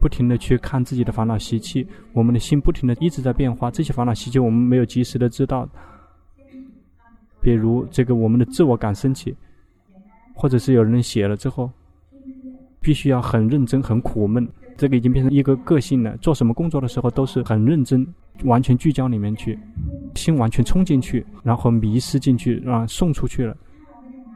[0.00, 3.70] 不停的去看自己的烦恼习气，我们的心不停的一直在变化。
[3.70, 5.68] 这些烦恼习气我们没有及时的知道。
[7.42, 9.36] 比如这个我们的自我感升起，
[10.34, 11.70] 或者是有人写了之后，
[12.80, 14.46] 必须要很认真、很苦闷。
[14.76, 16.16] 这个已经变成一个个性了。
[16.18, 18.06] 做什么工作的时候都是很认真，
[18.44, 19.58] 完全聚焦里面去，
[20.14, 23.56] 心完全冲进去，然后迷失进去，啊，送出去了。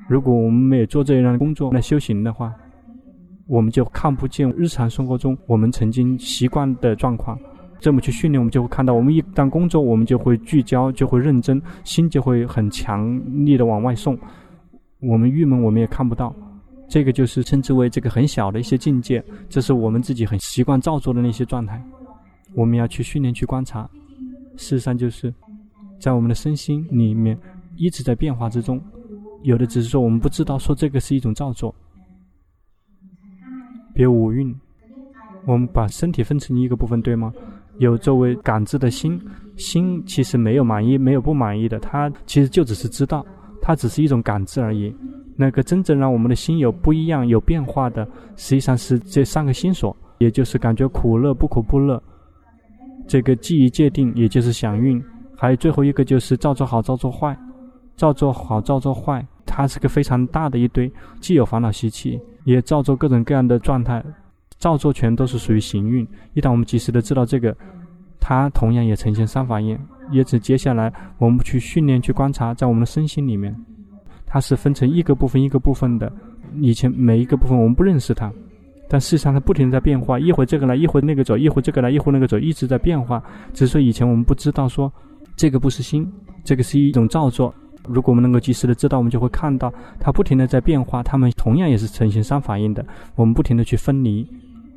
[0.09, 2.53] 如果我们没有做这样的工作来修行的话，
[3.47, 7.39] 我们就看不见日常生活中我们曾经习惯的状况，
[7.79, 14.19] 这么去训练，我们就会看到，我们一旦工作，我们就会聚焦，就会认真，心就会很强力的往外送。
[15.01, 16.35] 我们郁闷，我们也看不到，
[16.91, 21.81] 这个就是称之为这个很小的一些境界，这是我们自己很习惯造作的那些状态。
[22.53, 23.89] 我们要去训练去观察，
[24.57, 25.33] 事实上就是
[26.01, 27.39] 在我们的身心里面
[27.77, 28.83] 一直在变化之中，
[29.43, 31.73] 有的只是说我们不知道，说这个是一种造作。
[33.95, 34.53] 别五蕴，
[35.47, 37.33] 我们把身体分成一个部分，对吗？
[37.79, 39.21] 有作为感知的心，
[39.57, 43.25] 心其实没有满意，没有不满意的，它其实就只是知道，
[43.63, 44.93] 它只是一种感知而已。
[45.41, 52.03] 那个真正让我们的心有不一样、有变化的，实际上是这三个心所，也就是感觉苦乐、不苦不乐。
[53.09, 55.03] 这个记忆界定，也就是想运，
[55.35, 57.35] 还有最后一个就是造作好、造作坏，
[57.97, 62.21] 造作好、造作坏，它是个非常大的一堆，既有烦恼习气。
[62.45, 64.05] 也造作各种各样的状态，
[64.59, 66.07] 造作全都是属于行运。
[66.35, 67.55] 一旦我们及时的知道这个，
[68.19, 69.79] 它同样也呈现三法印。
[70.11, 73.55] 也指接下来我们去训练、去观察，在我们的身心里面，
[74.31, 76.11] 它是分成一个部分一个部分的。
[76.61, 78.33] 以前每一个部分我们不认识它，
[78.89, 83.21] 但事实上它不停地在变化，一会这个来，一会那个走，一会这个来，一会那个走，一直在变化。
[83.53, 84.91] 只是说以前我们不知道说，
[85.37, 86.09] 这个不是心，
[86.45, 87.53] 这个是一种造作。
[87.89, 92.85] 如果我们能够及时的知道，我们就会看到它不停的在变化，它们同样也是呈现三法印的。
[93.17, 94.23] 我们不停的去分离，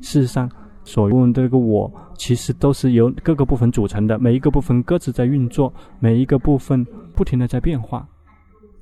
[0.00, 0.50] 事实上，
[0.84, 8.06] 所用的这个我，其实都是由各个部分组成的，每一个部分各自在运作，每一个部分不停的在变化，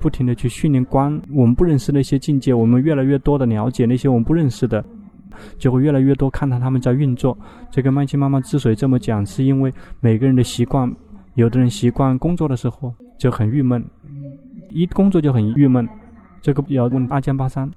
[0.03, 1.23] 不停的去训练观。
[1.31, 4.85] 我们不认识那些境界，我们越来越多的了解那些我们不认识的，
[5.57, 7.39] 就会越来越多看到他们在运作。
[7.71, 10.93] 这个曼青妈妈之所以这么讲，是因为每个人的习惯，
[11.35, 13.85] 有的人习惯工作的时候就很郁闷。
[14.71, 15.89] 一工作就很郁闷，
[16.41, 17.71] 这个要问阿江巴桑。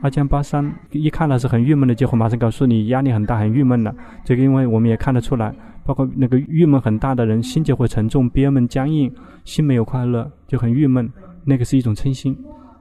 [0.00, 3.94] 阿江巴桑一看到是很郁闷的，就会马上告诉你压力很大，很郁闷了。
[4.24, 9.12] 这个因为我们也看得出来，包括那个郁闷很大的人，心就会沉重、憋闷、僵硬，
[9.44, 11.10] 心没有快乐，就很郁闷。
[11.44, 12.36] 那个是一种嗔心。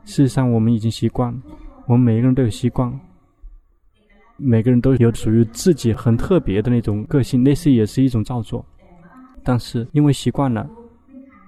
[0.05, 1.33] 事实上，我们已经习惯，
[1.87, 2.91] 我们每一个人都有习惯，
[4.37, 8.65] 每个人都有属于自己很特别的那种个性，类似也是一种造作。
[9.43, 10.69] 但是因为习惯了。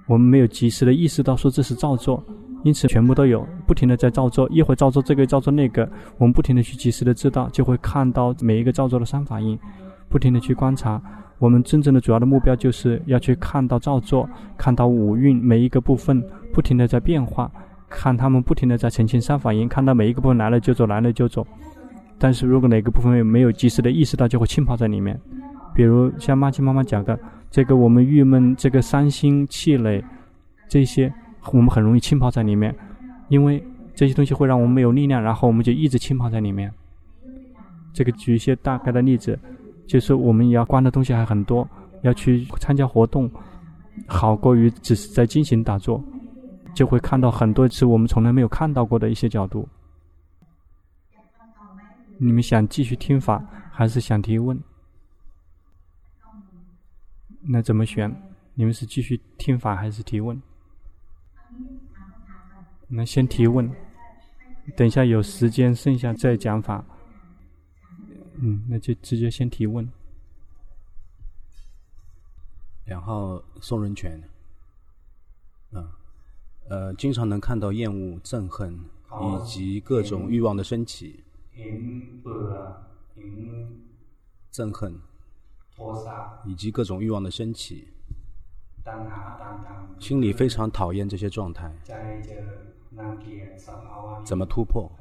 [0.06, 2.22] 我们没有及时的意识到说这是造作，
[2.66, 9.58] 因此全部都有不停的在造作，一会造作这个造作那个，我们不停的去及时的知道，就会看到每一个造作的三法印，
[10.10, 11.02] 不停的去观察。
[11.40, 17.52] 我们真正的主要的目标就是要去看到造作，看到五蕴每一个部分不停的在变化，
[17.90, 21.46] 看他们不停的在澄清三反应，看到每一个部分来了就走，来了就走。
[22.18, 25.20] 但是如果哪个部分没有及时的意识到，就会浸泡在里面。
[25.76, 27.20] 比如像妈亲妈妈讲的。
[27.54, 30.04] 这个我们郁闷，这个伤心气馁，
[30.68, 31.14] 这些
[31.52, 32.76] 我们很容易浸泡在里面，
[33.28, 36.74] 因为这些东西会让我们没有力量，然后我们就一直浸泡在里面。
[37.94, 39.38] 这个举一些大概的例子，
[39.88, 41.68] 就是我们要观的东西还很多，
[42.02, 43.30] 要去参加活动，
[44.08, 46.04] 好过于只是在进行打坐，
[46.74, 49.68] 就会看到很多次我们从来没有看到过的一些角度。
[52.18, 54.58] 你们想继续听法，还是想提问？
[57.42, 58.10] 那怎么选？
[58.54, 60.42] 你们是继续听法还是提问？
[62.88, 63.70] 那先提问，
[64.78, 66.86] 等一下有时间剩下再讲法。
[68.36, 69.90] 嗯，那就直接先提问。
[72.86, 74.22] 两号宋仁权。
[75.72, 75.88] 嗯，
[76.70, 78.74] 呃，经常能看到厌恶、憎恨
[79.22, 81.24] 以及各种欲望的升起。
[84.52, 85.00] 憎恨。
[86.46, 87.88] 以及各种欲望的升起，
[90.00, 91.74] 心里非常讨厌这些状态，
[94.24, 94.92] 怎么突破？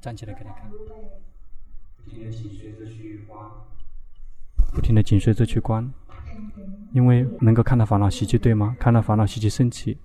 [0.00, 0.70] 站起来给他看。
[4.72, 5.92] 不停的紧随着去观，
[6.92, 8.74] 因为能够看到烦恼习气，对吗？
[8.78, 9.98] 看到烦恼习气升起，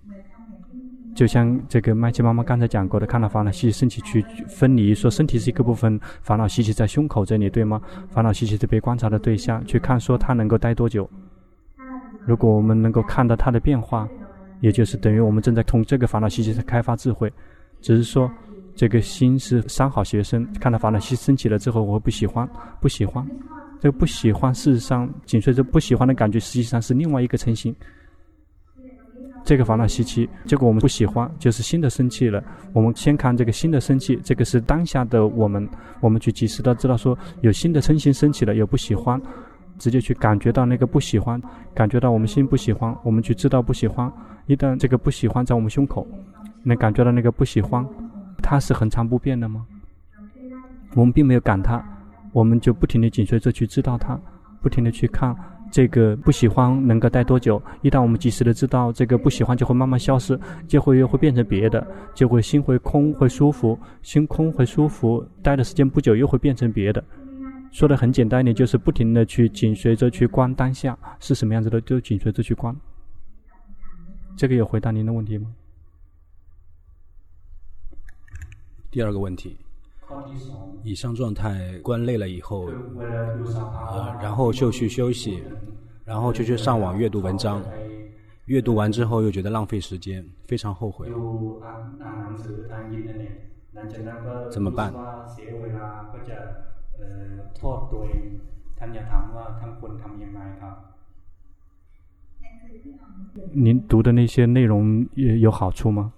[1.16, 7.82] 就像这个麦琪妈妈刚才讲过的，看到烦恼习气升起去分离，说身体是一个部分，烦恼习气在胸口这里，对吗？
[8.10, 11.10] 烦恼习气是被观察的对象，去看说它能够待多久。
[12.26, 14.10] 如果我们能够看到它的变化，
[14.60, 17.32] 也就是等于我们正在从这个烦恼习气在开发智慧，
[17.86, 18.28] 只是说。
[18.78, 22.46] 这个心是三好学生，看到烦恼心升起了之后，我会不喜欢，
[22.82, 23.26] 不喜欢。
[23.80, 27.74] 这个不喜欢，事实上紧随着不喜欢的感觉，实际上是另外一个成心。
[29.46, 32.44] 这个烦恼习气，结果我们不喜欢，就是新的生气了。
[32.74, 35.66] 我们先看这个新的生气，这个是当下的我们，
[36.02, 39.22] 我们去及时的知道说有新的嗔心升起了，有不喜欢，
[39.80, 41.42] 直接去感觉到那个不喜欢，
[41.74, 44.12] 感觉到我们心不喜欢，我们去知道不喜欢。
[44.48, 46.06] 一旦这个不喜欢在我们胸口，
[46.66, 47.88] 能感觉到那个不喜欢。
[48.44, 49.66] 它是恒常不变的吗？
[50.94, 51.84] 我们并没有赶它，
[52.32, 54.20] 我们就不停地紧随着去知道它，
[54.62, 55.36] 不停地去看
[55.72, 57.62] 这个不喜欢能够待多久。
[57.82, 67.04] 一旦我们及时的知道这个不喜欢，就会慢慢消失，就会又会变成别的，就会心会空，会舒服，心空会舒服，待的时间不久又会变成别的。
[67.72, 72.74] 说的很简单一点，就是不停地去紧随着去观当下是什么样子的，就紧随着去观。
[74.38, 75.48] 这个有回答您的问题吗？
[78.96, 79.58] 第二个问题，
[80.82, 85.44] 以上状态关累了以后，呃，然后就去休息，
[86.06, 87.62] 然后就去上网阅读文章，
[88.46, 91.10] 阅读完之后又觉得浪费时间，非常后悔。
[94.50, 94.94] 怎么办？
[103.52, 106.14] 您读的那些内容有有好处吗？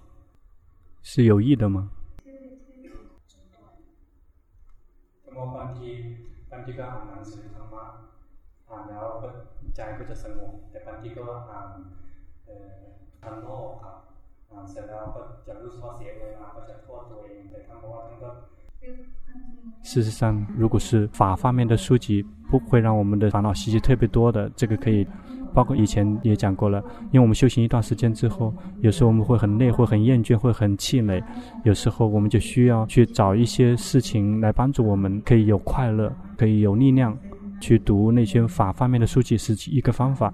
[1.02, 1.90] 是有益的吗？
[19.82, 24.50] 事实上，如果是法方面的书籍，不会让我们的烦恼习气特别多的。
[24.50, 25.06] 这个可以，
[25.58, 26.78] 包括以前也讲过了。
[27.10, 31.20] 因为我们修行一段时间之后，有时候我们会很累，会很厌倦，会很气馁。
[31.64, 37.12] 有时候我们就需要去找一些事情来帮助我们，可以有快乐，可以有力量。
[37.60, 40.32] 去读那些法方面的书籍是一个方法，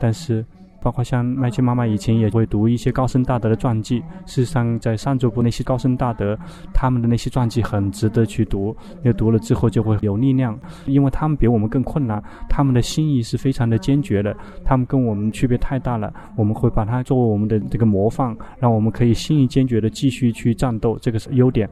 [0.00, 0.42] 但是。
[0.84, 4.00] 包括像麦琪妈妈以前也会读一些高僧大德的传记。
[4.26, 6.38] 事实上，在上座部那些高僧大德，
[6.74, 8.76] 他们的那些传记很值得去读。
[8.98, 14.36] 因为读了之后就会有力量，因为他们比我们更困难，他们的心意是非常的坚决的。
[14.62, 21.66] 他们跟我们区别太大了，我们会把它作为我们的这个模范，让我们可以心意坚决的继续去战斗，这个是优点。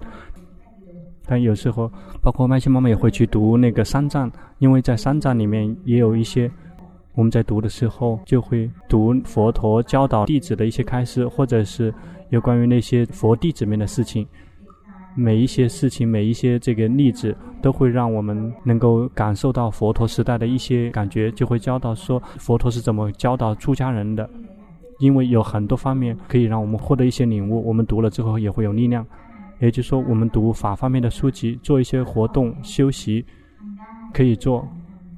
[1.26, 6.50] 但有时候，包括麦琪妈妈也会去读那个三藏，因为在三藏里面也有一些。
[7.14, 11.92] 我们在读的时候，就会读佛陀教导弟子的一些开示，或者是
[12.30, 14.26] 有关于那些佛弟子们的事情。
[15.14, 24.28] 每一些事情，每一些这个例子，都会让我们能够感受到佛陀时代的一些感觉，就会教导说佛陀是怎么教导出家人的。
[24.98, 29.04] 因为有很多方面可以让我们获得一些领悟，我们读了之后也会有力量。
[29.58, 33.22] 也就是说，我们读法方面的书籍，做一些活动修习，
[34.14, 34.66] 可以做，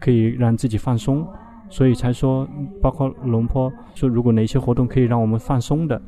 [0.00, 1.26] 可以让自己放松。
[1.74, 2.48] 所以才说，
[2.80, 6.00] 包括龙坡说，如果哪些活动可以让我们放松的，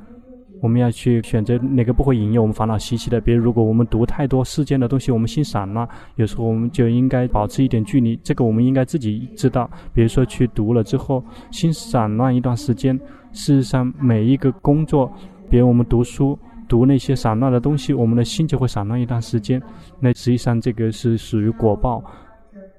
[0.63, 3.21] 我们要去选择哪个不会引诱我们烦恼习气的。
[3.21, 8.17] 比如，如果我们读太多世间的东西，我们心散乱，有时候我们就应该保持一点距离。
[8.23, 9.69] 这个我们应该自己知道。
[9.93, 12.97] 比如说，去读了之后，心散乱一段时间，
[13.33, 15.13] 事实上每一个工作，
[15.51, 19.61] 比如我们读书，读那些散乱的东西，我们的心就会散乱一段时间。
[19.99, 22.01] 那实际上这个是属于果报。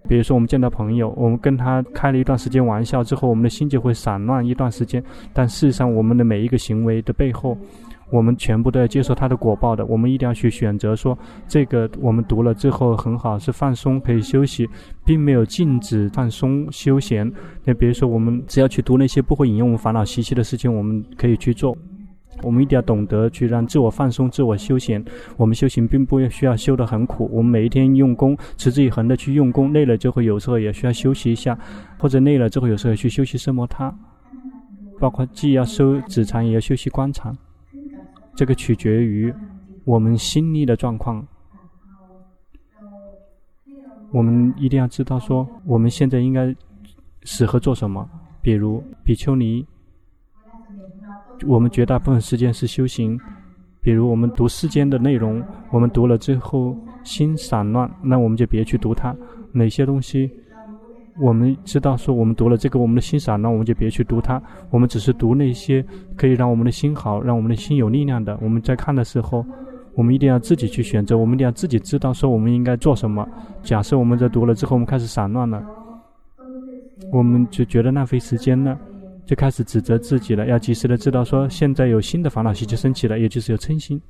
[0.08, 5.04] 比如说，我们见到朋友，我们跟他开了一段时间玩笑之后，我们的心就会散乱一段时间。
[5.34, 7.58] 但事实上，我们的每一个行为的背后，
[8.10, 9.86] 我们全部都要接受他的果报的。
[9.86, 11.18] 我们一定要去选择说，
[11.48, 14.68] 这个我们读了之后很好，是放松可以休息，
[15.06, 17.30] 并没有禁止放松休闲。
[17.66, 21.78] 那比如说，我们只要去读那些不会引用我们烦恼习气的事情，我们可以去做。
[22.44, 25.04] 我们一定要懂得去让自我放松、自我休闲。
[25.38, 31.58] 我们修行并不需要修得很苦，我们每一天用功，持之以恒的去用功，累了之后有时候也需要休息一下，
[31.98, 33.94] 或者累了之后有时候也去休息奢摩他。
[35.00, 37.36] 包括既要修止禅，也要休息观禅。
[38.36, 39.34] 这个取决于
[39.84, 41.26] 我们心力的状况。
[44.12, 46.56] 我们一定要知道说，我们现在应该
[47.24, 48.08] 适合做什么。
[48.42, 49.66] 比如比丘尼。
[51.46, 53.20] 我们绝大部分时间是修行，
[53.82, 59.16] 比如我们读世间的内容，我们读了之后心散乱，那我们就别去读它。
[59.52, 60.30] 哪些东西
[61.20, 64.42] 我们知道说我们读了这个，我们的心散乱，我们就别去读它。
[64.70, 65.84] 我们只是读那些
[66.16, 68.38] 可以让我们的心好，让我们的心有力量的。
[68.42, 69.46] 我们在看的时候，
[69.96, 73.28] 我们一定要自己去选择，我们一定要自己知道说我们应该做什么。
[73.64, 75.64] 假设我们在读了之后，我们开始散乱了，
[77.12, 78.78] 我们就觉得浪费时间了。
[79.28, 84.02] 就开始指责自己了，要及时的知道说，现在有新的烦恼习气升起了，也就是有嗔心，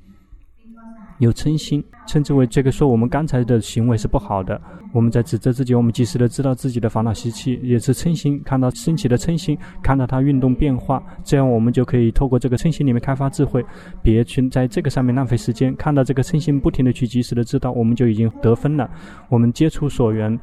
[1.17, 4.61] 有嗔心，称之为这个说我们刚才的行为是不好的，
[4.93, 13.65] 我们在指责自己，我们及时的知道自己的烦恼习气也是嗔心，看到升起的嗔心，看到它运动变化，这样我们就可以透过这个嗔心里面开发智慧，
[14.03, 18.87] 别去在这个上面浪费时间，看到这个嗔心不停的去及时的知道，我们就已经得分了，
[19.29, 20.39] 我们接触所缘，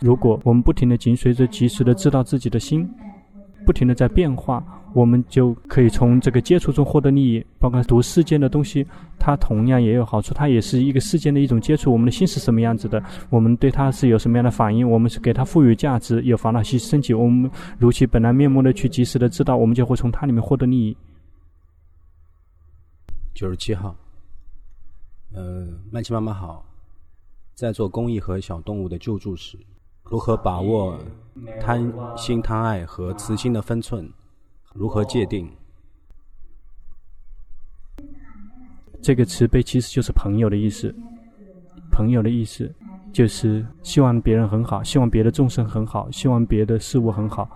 [0.00, 2.88] 如果我们不停的紧随着及时的知道自己的心。
[3.64, 7.44] 不停地在变化，我们就可以从这个接触中获得利益。
[7.58, 8.86] 包括读世间的东西，
[9.18, 11.90] 它同样也有好处，它也是一个世间的一种接触。
[11.90, 20.96] 我们的心是什么样子的，我们对它是有什么样的反应，我们是给它赋予价值，有烦恼心升起，我们如其本来面目的去及时的知道，我们就会从它里面获得利益。
[23.34, 23.96] 九十七号，
[25.32, 26.64] 呃，曼琪妈妈好，
[27.54, 29.58] 在做公益和小动物的救助时，
[30.04, 30.96] 如何把握
[31.60, 34.08] 贪心、贪爱和慈心的分寸？
[34.72, 35.50] 如何界定？
[39.02, 40.94] 这个慈悲其实就是朋友的意思。
[41.90, 42.72] 朋友的意思
[43.12, 47.48] 就是希望别人很好，希望别的众生很好，希望别的事物很好。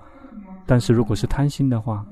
[0.67, 2.07] 但是如果是贪心的话，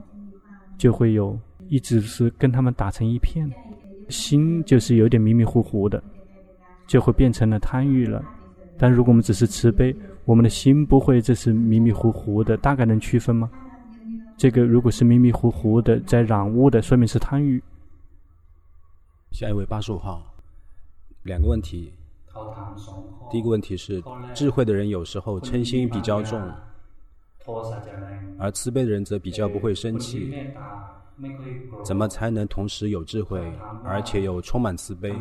[0.78, 1.38] 就会有
[1.68, 3.48] 一直是跟他们打成一片，
[4.08, 6.02] 心就是有点迷迷糊糊的，
[6.86, 8.24] 就会变成了贪欲了。
[8.78, 9.94] 但如果我们只是慈悲，
[10.26, 13.48] 我们的心不会这是迷迷糊糊的，大概能区分吗？
[14.36, 17.62] 这个如果是迷迷糊糊的，在染污的，说明是贪欲。
[19.30, 20.20] 下一位八十五号，
[21.22, 21.92] 两个问题。
[23.30, 24.02] 第一个问题是，
[24.34, 26.38] 智慧的人有时候嗔心比较重，
[28.36, 30.34] 而慈悲的人则比较不会生气。
[31.84, 33.40] 怎么才能同时有智慧，
[33.84, 35.14] 而且又充满慈悲，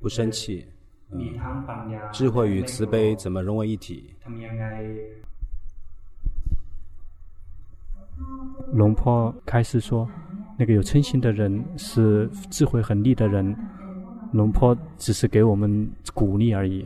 [0.00, 0.64] 不生气？
[1.12, 1.20] 嗯，
[2.12, 4.12] 智慧与慈悲怎么融为一体？
[8.72, 10.08] 龙坡开始说，
[10.58, 13.56] 那个有嗔心的人是智慧很利的人。
[14.32, 16.84] 龙坡只是给我们鼓励而已。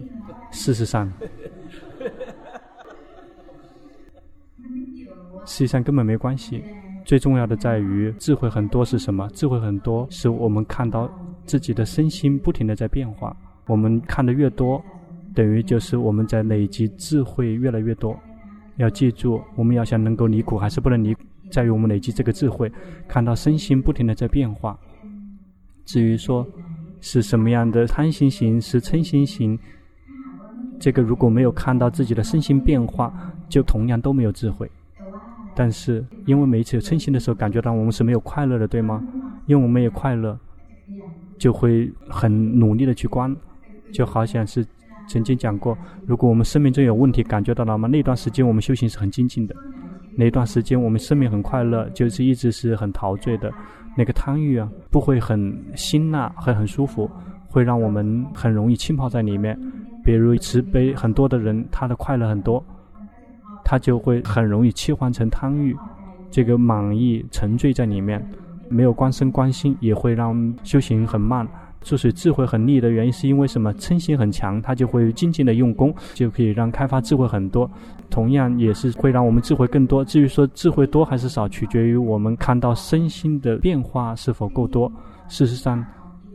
[0.51, 1.11] 事实上，
[5.47, 6.63] 实际上根本没关系。
[7.05, 9.29] 最重要的在于智慧很多是什么？
[9.31, 11.11] 智慧很多是我们看到
[11.47, 13.35] 自己的身心不停的在变化。
[13.71, 14.83] 我们看的越多，
[15.33, 18.19] 等于就是我们在累积智慧越来越多。
[18.79, 21.17] 要记住，我们要想能够离苦，还是不能离，
[21.53, 22.73] 在于我们累积这个智慧，
[23.07, 24.77] 看到身心不停地在变化。
[25.85, 26.45] 至于说
[27.01, 29.57] 是什么样的贪心型，是嗔心型，
[30.81, 34.69] 这个如果没有看到自己的身心变化，就同样都没有智慧。
[35.55, 39.01] 但是因为每一次有嗔心的时候，感觉到我们是没有快乐的，对吗？
[39.47, 40.37] 因为我们也快乐，
[41.39, 43.37] 就会很努力的去观。
[43.93, 44.67] 就好像是
[45.09, 45.77] 曾经讲过，
[46.07, 47.89] 如果我们生命中有问题，感觉到了吗？
[47.89, 49.55] 那段时间我们修行是很精进的，
[50.17, 53.53] 那段时间我们生命很快乐，就是一直是很陶醉的。
[53.97, 57.11] 那个贪欲啊，不会很辛辣，会很舒服，
[57.49, 59.59] 会让我们很容易浸泡在里面。
[60.05, 62.65] 比如慈悲很多的人，他的快乐很多，
[63.65, 65.77] 他就会很容易切换成贪欲，
[66.31, 68.25] 这个满意沉醉在里面，
[68.69, 71.47] 没有观身观心，也会让修行很慢。
[71.81, 73.73] 之所以智慧很利的原因，是因为什么？
[73.75, 77.71] 嗔心很强，他就会静静的用功，就可以让开发智慧很多。
[78.11, 80.05] 同样也是会让我们智慧更多。
[80.05, 84.91] 至于说智慧多还是少，取决于我们看到身心的变化是否够多。
[85.29, 85.85] 事实上，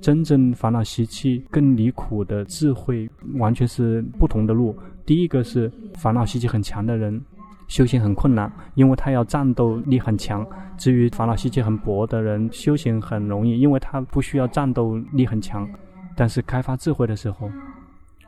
[0.02, 4.76] 真正烦恼习气更离苦的智慧，完全是不同的路。
[5.06, 7.22] 第一个是烦恼习气很强的人。
[7.68, 10.46] 修行很困难，因为他要战斗力很强。
[10.78, 15.68] 至于烦恼习气很薄的人，修行很容易，因为他不需要战斗力很强。
[16.16, 17.50] 但是开发智慧的时候，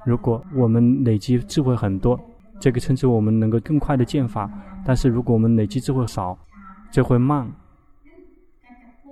[0.05, 2.19] 如果我们累积智慧很多，
[2.59, 4.49] 这个称之我们能够更快的见法。
[4.85, 6.37] 但是如果我们累积智慧少，
[6.91, 7.49] 就会慢。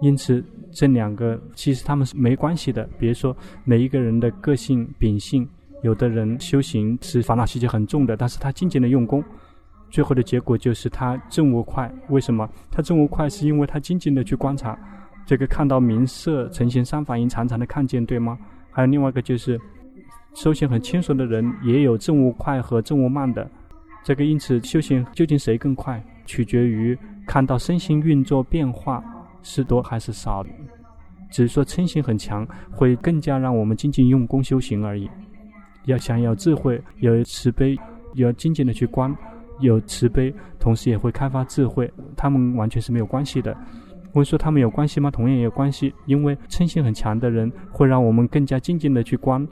[0.01, 2.84] 因此，这两个其实他们是没关系的。
[2.99, 5.47] 比如说，每一个人的个性秉性，
[5.84, 9.23] 有的人修行是烦恼习气很重的，但是他精进的用功。
[9.95, 12.45] 最后的结果就是他证悟快，为什么？
[12.69, 14.77] 他证悟快是因为他静静的去观察，
[15.25, 18.37] 这个看到名色呈现三法印，常常的看见，对吗？
[18.71, 19.57] 还有另外一个就是，
[20.33, 23.49] 修行很轻松的人也有证悟快和证悟慢的，
[24.03, 29.01] 这个因此修行究竟谁更快，取决于看到身心运作变化
[29.43, 30.45] 是多还是少。
[31.31, 35.09] 只是说嗔心很强，会更加让我们静静用功修行而已。
[35.85, 37.77] 要想要智慧，有慈悲，
[38.15, 39.15] 要静静的去观，
[39.60, 43.56] 有慈悲，同时也会开发智慧，他们完全是没有关系的。
[44.14, 45.12] 我说他们有关系吗？
[45.12, 49.45] 同样也有关系，因为嗔心很强的人会让我们更加静静的去观，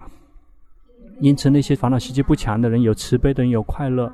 [1.19, 4.11] 因此那些烦恼习气不强的人，有慈悲的人有快乐，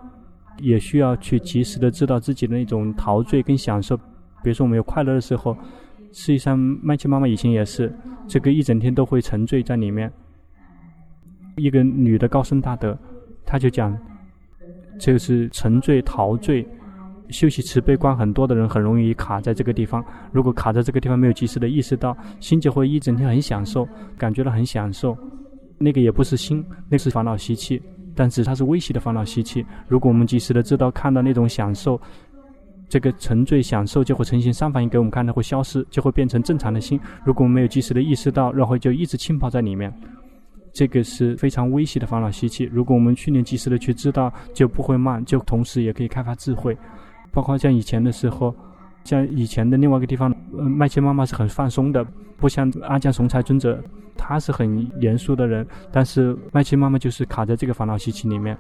[0.58, 3.96] 也需要去及时的知道自己的那种陶醉跟享受。
[4.42, 5.56] 比如说我们有快乐的时候，
[6.12, 7.94] 实际上麦琪妈妈以前也是，
[8.28, 10.12] 这个一整天都会沉醉在里面。
[11.58, 12.98] 一个女的高僧大德，
[13.46, 13.96] 她就讲，
[15.00, 16.68] 这个是沉醉陶醉。
[17.30, 23.88] 修习慈悲观很多的人很容易卡在这个地方，如果卡在这个地方没有及时的意识到，心就会一整天很享受，
[24.18, 25.16] 感觉到很享受。
[25.78, 27.80] 那个也不是心，那是烦恼习气，
[28.16, 29.64] 但是它是微细的烦恼习气。
[29.88, 32.02] 如果我们及时的知道看到那种享受，
[32.88, 37.00] 这个沉醉享受就会呈现三反应给我们看，它会消失，就会变成正常的心。
[37.24, 39.94] 如果我们没有及时的意识到，然后就一直浸泡在里面，
[40.72, 42.64] 这个是非常危险的烦恼习气。
[42.72, 46.78] 如果我们去年及时的去知道，就不会慢，就同时也可以开发智慧。
[47.32, 48.56] 包括像以前的时候，
[49.04, 52.06] 像以前的另外一个地方，呃，麦琪妈妈是很放松的，
[52.38, 53.82] 不像阿姜雄才尊者，
[54.18, 55.66] 他是很严肃的人。
[55.92, 58.58] 但是麦琪妈妈就是卡在这个烦恼习气里面，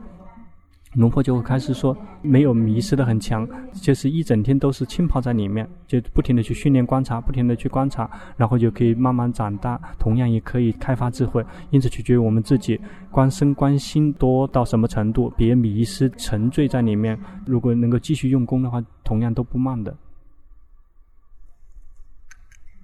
[0.96, 11.46] 龙婆就会开始说，没有迷失的很强，就是一整天都是浸泡在里面，就不停的去训练观察，不停的去观察，然后就可以慢慢长大，同样也可以开发智慧。
[11.70, 12.80] 因此取决于我们自己。
[13.12, 17.20] 观身观心多到什么程度，别迷失沉醉在里面。
[17.46, 19.96] 如果能够继续用功的话，同样都不慢的。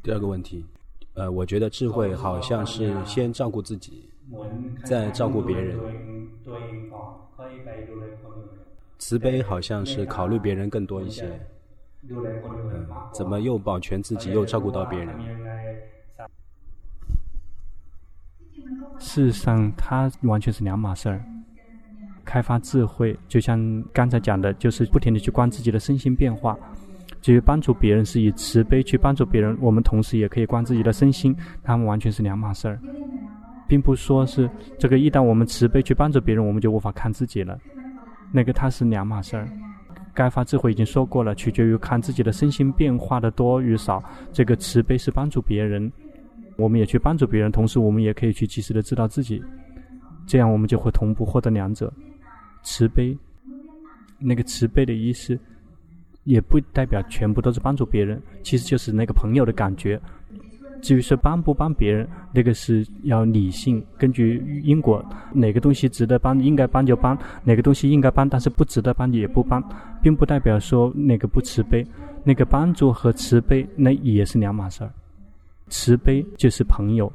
[0.04, 0.64] 第二个问题，
[1.16, 4.08] 呃，我觉得智慧好像是先照顾自己，
[4.84, 5.76] 再照顾别人。
[8.98, 11.40] 慈悲好像是考虑别人更多一些。
[13.14, 15.16] 怎么又保全自己，又照顾到别人？
[19.00, 21.24] 事实上，它完全是两码事儿。
[22.24, 26.58] 开发智慧，就像刚才讲的，就是不停地去观自己的身心变化。
[27.22, 32.80] 至于帮助别人，是以慈悲去帮助别人，我们同时也可以观自己的身心，它们完全是两码事儿，
[33.68, 34.98] 并不说是这个。
[34.98, 37.58] 一旦我们慈悲去帮助别人，我们就无法看自己了。
[38.32, 39.48] 那个它是两码事儿。
[40.14, 44.04] 该发智慧已经说过了，取决于看自己的身心变化的多与少。
[44.32, 45.92] 这个慈悲是帮助别人。
[46.58, 49.44] 我们也去帮助别人，同时我们也可以去及时的知道自己，
[50.26, 51.92] 这样我们就会同步获得两者。
[52.64, 53.18] 慈悲，
[54.18, 55.38] 那个慈悲的意思，
[56.24, 60.00] 也不代表全部都是帮助别人，其实就是那个朋友的感觉。
[60.82, 65.04] 至于说帮不帮别人，那个是要理性，根据因果，
[65.34, 69.64] 哪个东西值得帮，应该帮就帮；哪个东西应该帮，但是不值得帮也不帮，
[70.02, 71.86] 并不代表说那个不慈悲。
[72.28, 74.92] 那个帮助和慈悲，那也是两码事儿。
[75.68, 77.12] 慈悲就是朋友，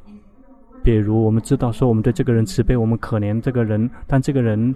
[0.84, 4.72] 比如我们知道说我们对这个人慈悲，我们可怜这个人，但这个人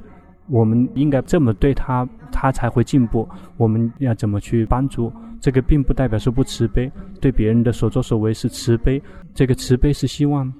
[0.48, 3.28] 我们应该这么对他，他才会进步。
[3.56, 5.12] 我们要怎么去帮助？
[5.44, 6.90] 这个并不代表说不慈悲，
[7.20, 9.02] 对别人的所作所为是慈悲。
[9.34, 10.50] 这个慈悲是希望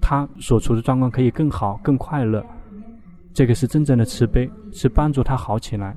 [0.00, 2.42] 他所处的状况可以更好、更快乐。
[3.34, 5.94] 这个是真正的慈悲，是帮助他好起来。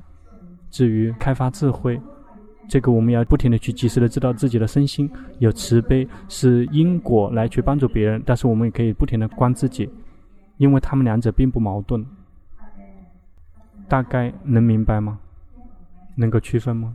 [0.68, 1.98] 至于开发智慧。
[2.68, 9.88] 这个我们要不停的去及时的知道自己的身心，有慈悲是因果来去帮助别人，但是我们也可以不停的观自己，
[10.58, 12.04] 因为他们两者并不矛盾。
[13.88, 15.18] 大概能明白吗？
[16.16, 16.94] 能够区分吗？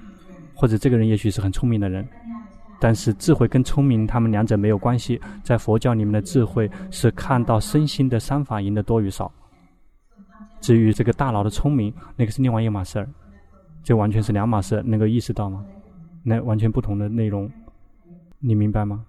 [0.55, 2.07] 或者这个人也许是很聪明的人，
[2.79, 5.19] 但是智慧跟聪明他们两者没有关系。
[5.43, 9.31] 在佛教里面的智慧是看到身心的三法赢的多与少。
[10.59, 13.09] 至于这个大脑的聪明，那个是另外一码事儿。
[13.83, 15.65] 这完全是两码事，能够意识到吗？
[16.23, 17.51] 那完全不同的内容，
[18.37, 19.03] 你明白吗？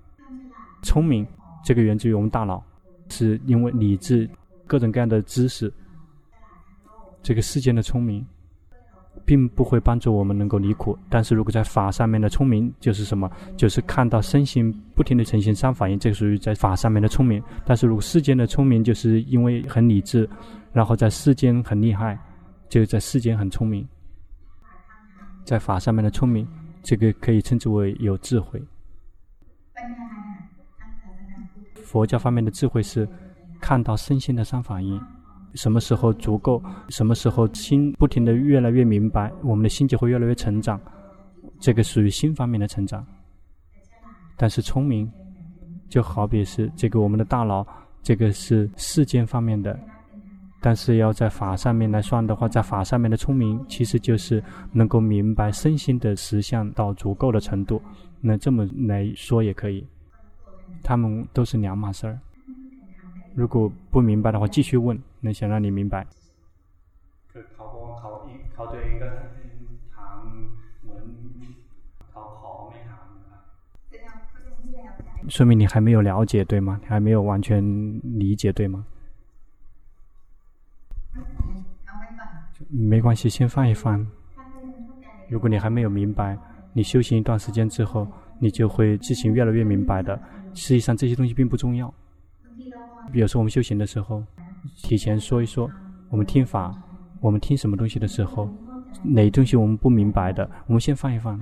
[0.82, 1.26] 聪明
[1.62, 2.64] 这个源自于我们大脑，
[3.10, 4.28] 是因为理智
[4.66, 5.70] 各种各样的知识。
[7.22, 8.26] 这个世间的聪明，
[9.24, 10.98] 并不会帮助我们能够离苦。
[11.08, 13.30] 但是如果在法上面的聪明，就是什么？
[13.56, 17.42] 就是看到身心不停地呈现三法印，这个属于在法上面的聪明。
[17.64, 20.28] 但是如果世间的聪明，就是因为很理智，
[20.72, 22.18] 然后在世间很厉害，
[22.68, 23.86] 就在世间很聪明。
[25.44, 26.46] 在法上面的聪明，
[26.82, 28.62] 这个可以称之为有智慧。
[31.84, 33.06] 佛教方面的智慧是
[33.60, 34.98] 看到身心的三法印，
[35.54, 40.80] 什么时候足够，什么时候心不停的越来越明白，我们的心就会越来越成长。
[41.60, 43.06] 这个属于心方面的成长。
[44.36, 45.10] 但是聪明，
[45.88, 47.66] 就好比是这个我们的大脑，
[48.02, 49.78] 这个是世间方面的。
[50.60, 54.42] 但是要在法上面来算的话，在法上面的聪明，其实就是
[54.72, 57.82] 能够明白身心的实相到足够的程度。
[58.20, 59.84] 那这么来说也可以，
[60.82, 62.18] 他们都是两码事儿。
[63.34, 66.06] 如果不明白的话，继续问，能想让你明白。
[75.28, 76.78] 说明你还没有了解，对吗？
[76.82, 77.62] 你还没有完全
[78.18, 78.84] 理解，对吗？
[82.68, 84.04] 没关系，先放一放。
[85.28, 86.36] 如果你还没有明白，
[86.72, 88.06] 你修行一段时间之后，
[88.38, 90.20] 你就会自行越来越明白的。
[90.54, 91.92] 实际上这些东西并不重要。
[93.12, 94.22] 比如说我们修行的时候，
[94.82, 95.70] 提前说一说，
[96.10, 96.74] 我们听法，
[97.20, 98.48] 我们听什么东西的时候，
[99.02, 101.40] 哪东西我们不明白的，我们先放一放。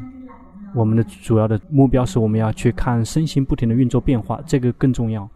[0.75, 5.29] 我们的主要的目标是我们要去看身心不停的运作变化，这个更重要，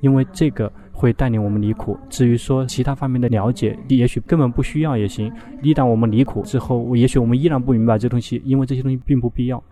[0.00, 0.70] 因为这个。
[0.92, 1.98] 会带领我们离苦。
[2.10, 5.32] 至于说其他方面的了解，你也许根本不需要也行。
[5.62, 9.64] 一旦我们离苦之后，也许我们依然不明白这东西，因为这些东西并不必要。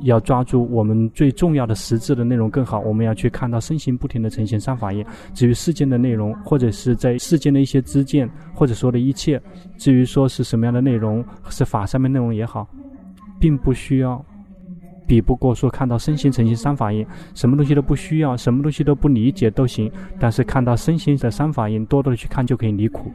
[0.00, 2.80] 要抓住我们最重要的实质的内容更好。
[2.80, 5.04] 我们要去看到身心不停的呈现三法印。
[5.34, 9.40] 至于世间的内容，或者是在世间的一些知见，或者说的一切，
[9.76, 12.68] 至于说是什么样的内容，是法上面内容也好，
[13.40, 14.24] 并不需要。
[15.06, 19.88] 比不过说看到身心呈现三法印，什么东西都不需要，什么东西都不理解都行。
[20.18, 23.12] 但是看到身心的三法印，多多的去看就可以离苦。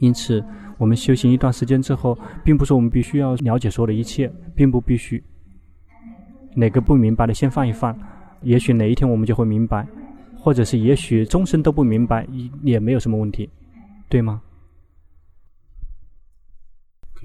[0.00, 0.44] 因此，
[0.78, 5.22] 我们修行一段时间之后，并不是我们必须要了解所有的一切，并不必须。
[6.54, 7.96] 哪个不明白的先放一放，
[8.42, 9.86] 也许哪一天我们就会明白，
[10.38, 12.26] 或者是也许终身都不明白，
[12.62, 13.48] 也没有什么问题，
[14.08, 14.42] 对吗？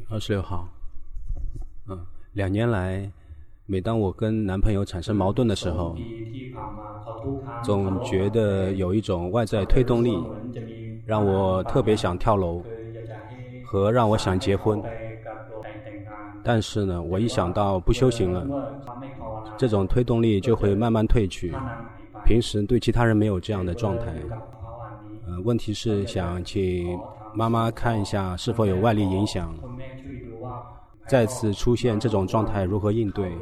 [0.10, 0.68] 二十六号，
[1.88, 2.00] 嗯，
[2.34, 3.12] 两年来。
[3.68, 5.98] 每当我跟男朋友产生矛盾的时候，
[7.64, 10.24] 总觉得有一种外在推动力，
[11.04, 12.64] 让我特别想跳楼，
[13.66, 14.80] 和让我想结婚。
[16.46, 18.46] 但是呢，我一想到不修行了，
[19.58, 21.52] 这种推动力就会慢慢退去。
[22.24, 24.14] 平时对其他人没有这样的状态。
[25.28, 27.00] 呃，问题是想请
[27.34, 29.56] 妈妈看一下是否有外力影响。
[31.08, 33.36] 再次出现这种状态，如何应对？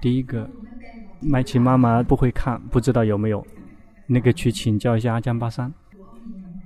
[0.00, 0.48] 第一个，
[1.20, 3.46] 麦琪妈妈不会看，不知道有没有，
[4.06, 5.70] 那个去请教一下阿江巴桑。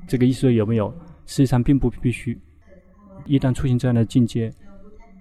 [0.07, 0.95] 这个意思有没有？
[1.29, 2.37] 实际上并不必须。
[3.27, 4.51] 一旦出现这样的境界，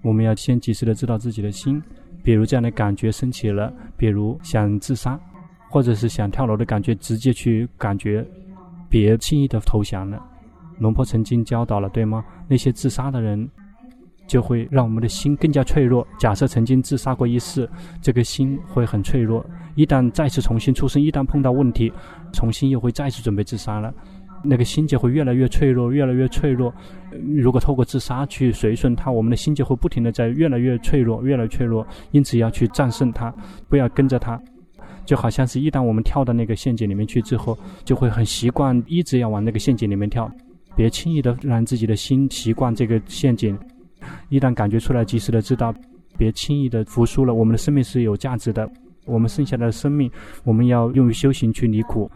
[0.02, 1.80] 我们要先及时的知道自己的心，
[2.22, 5.20] 比如这样的感觉升起了，比如想自杀，
[5.68, 8.26] 或者是想跳楼的感觉，直接去感觉，
[8.88, 10.20] 别轻易的投降了。
[10.78, 12.24] 龙婆曾经教导了，对吗？
[12.48, 13.46] 那些自杀的人，
[14.26, 16.06] 就会让我们的心更加脆弱。
[16.18, 17.68] 假设曾经自杀过一次，
[18.00, 19.44] 这个心会很脆弱。
[19.74, 21.92] 一旦再次重新出生，一旦碰到问题，
[22.32, 23.92] 重新又会再次准备自杀了，
[24.42, 26.72] 那个心就会越来越脆弱，越来越脆弱。
[27.36, 31.86] 如果透过自杀去随顺它，我们的心就会不停地在越来越脆弱，越来越脆弱。
[32.10, 33.34] 因此要去战胜它，
[33.68, 34.40] 不要跟着它。
[35.04, 40.30] 就好像是一旦我们跳到那个陷阱里面去之后，就会很习惯一直要往那个陷阱里面跳。
[40.76, 43.58] 别轻易的让自己的心习惯这个陷阱，
[44.28, 45.74] 一旦感觉出来，及时的知道，
[46.18, 47.32] 别轻易的服输了。
[47.34, 48.70] 我们的生命是有价值的，
[49.06, 50.10] 我们剩下的生命，
[50.44, 52.08] 我们要用于修行去离苦。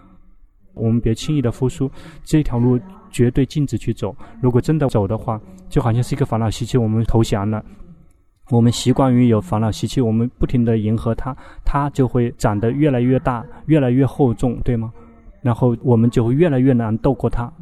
[0.74, 1.90] 我们别轻易的复苏，
[2.24, 2.78] 这条路
[3.10, 4.14] 绝对禁止去走。
[4.40, 7.64] 如果真的走的话，就好像是一个烦恼习气，我们投降了。
[8.50, 14.92] 我们习惯于有烦恼习气，我们不停的迎合它，它就会长得越来越大，越来越厚重，对吗？
[15.40, 17.52] 然后我们就会越来越难斗过它。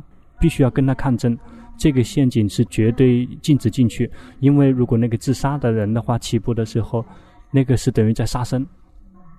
[0.41, 1.39] 必须要跟他抗争，
[1.77, 4.11] 这个陷阱是绝对禁止进去。
[4.39, 7.05] 因为如果那个自杀的人的话，起步的时候，
[7.51, 8.67] 那个是等于在杀生，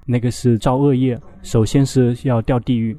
[0.05, 1.19] 那个是造恶业。
[1.41, 2.95] 首先是要掉地狱，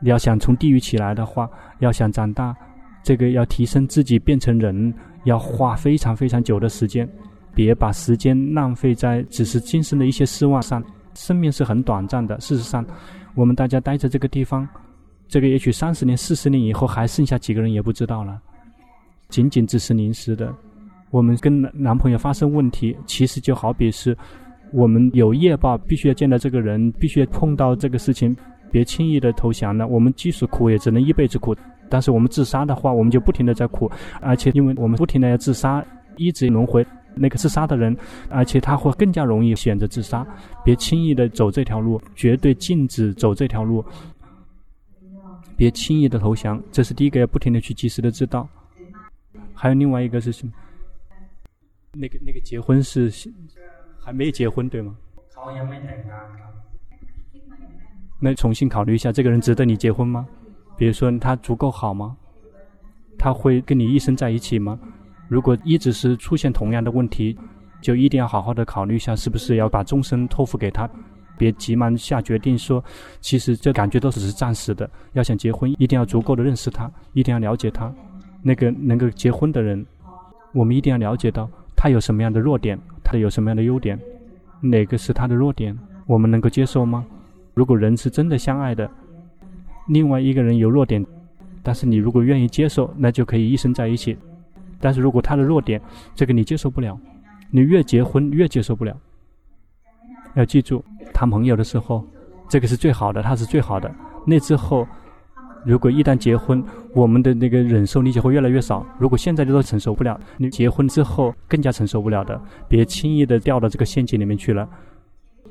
[0.00, 1.48] 你要想从地狱起来的话，
[1.78, 2.56] 要想长大，
[3.02, 4.92] 这个要提升自己变成人，
[5.24, 7.08] 要花非常非常久的时间。
[7.54, 10.82] 别把时间浪费在只是今生的一些失望上。
[11.14, 12.38] 生命是很短暂的。
[12.40, 12.86] 事实上，
[13.34, 14.66] 我们大家待在这个地方。
[15.28, 18.40] 这个也许三十年、四十年以后还剩下几个人也不知道了，
[19.28, 20.52] 仅仅只是临时的。
[21.10, 24.16] 我们跟男朋友发生问题，其实就好比是
[24.72, 28.36] 我们有业报，必须要见到这个人，必须要碰到这个事情，
[28.70, 29.86] 别轻易的投降了。
[29.86, 31.56] 我们即使苦，也只能一辈子苦。
[31.88, 33.90] 但是我们自杀的话，我们就不停的在苦，
[34.20, 35.84] 而且因为我们不停的要自杀，
[36.16, 37.96] 一直轮回，那个自杀的人，
[38.28, 40.24] 而且他会更加容易选择自杀。
[40.64, 43.84] 别轻易的走这条路，绝对禁止走这条路。
[45.56, 48.48] 别轻易的投降，这是第一个，要不停的去及时的知道。
[49.52, 50.52] 还有另外一个是什么？
[51.92, 53.12] 那个那个结婚是
[53.98, 54.96] 还没结婚对吗？
[58.20, 60.26] 那重新考虑一下，这个人值得你结婚吗？
[60.76, 62.16] 比如说他足够好吗？
[63.18, 64.78] 他会跟你一生在一起吗？
[65.28, 67.36] 如果一直是出现同样的问题，
[67.80, 70.88] 就一定要好好的考虑一下，是不是要把终身托付给他？
[71.38, 72.84] 别急忙下决定说，
[73.20, 74.88] 其实这感觉都只是暂时的。
[75.14, 77.90] 要想结婚，一定要足够的认识他，一定要了解他。
[78.42, 79.84] 那个能够结婚的人，
[80.52, 83.98] 我们一定要了解到他有什么样的弱点，他有什么样的优点，
[84.60, 87.06] 哪个是他的弱点，我们能够接受吗？
[87.54, 88.90] 如果人是真的相爱的，
[89.88, 91.04] 另外一个人有弱点，
[91.62, 94.16] 但是你如果愿意接受，那就可以一生在一起。
[94.80, 95.80] 但是如果他的弱点，
[96.14, 96.98] 这个你接受不了，
[97.50, 98.96] 你越结婚越接受不了。
[100.34, 102.06] 要记住，谈朋友的时候，
[102.48, 103.92] 这个是最好的，他是最好的。
[104.24, 104.86] 那之后，
[105.66, 108.86] 如果一旦结婚，我们的那个忍受力就会越来越少。
[108.98, 112.40] 如果现在都承受不了，你结婚之后更加承受不了的。
[112.68, 114.68] 别轻易的掉到这个陷阱里面去了。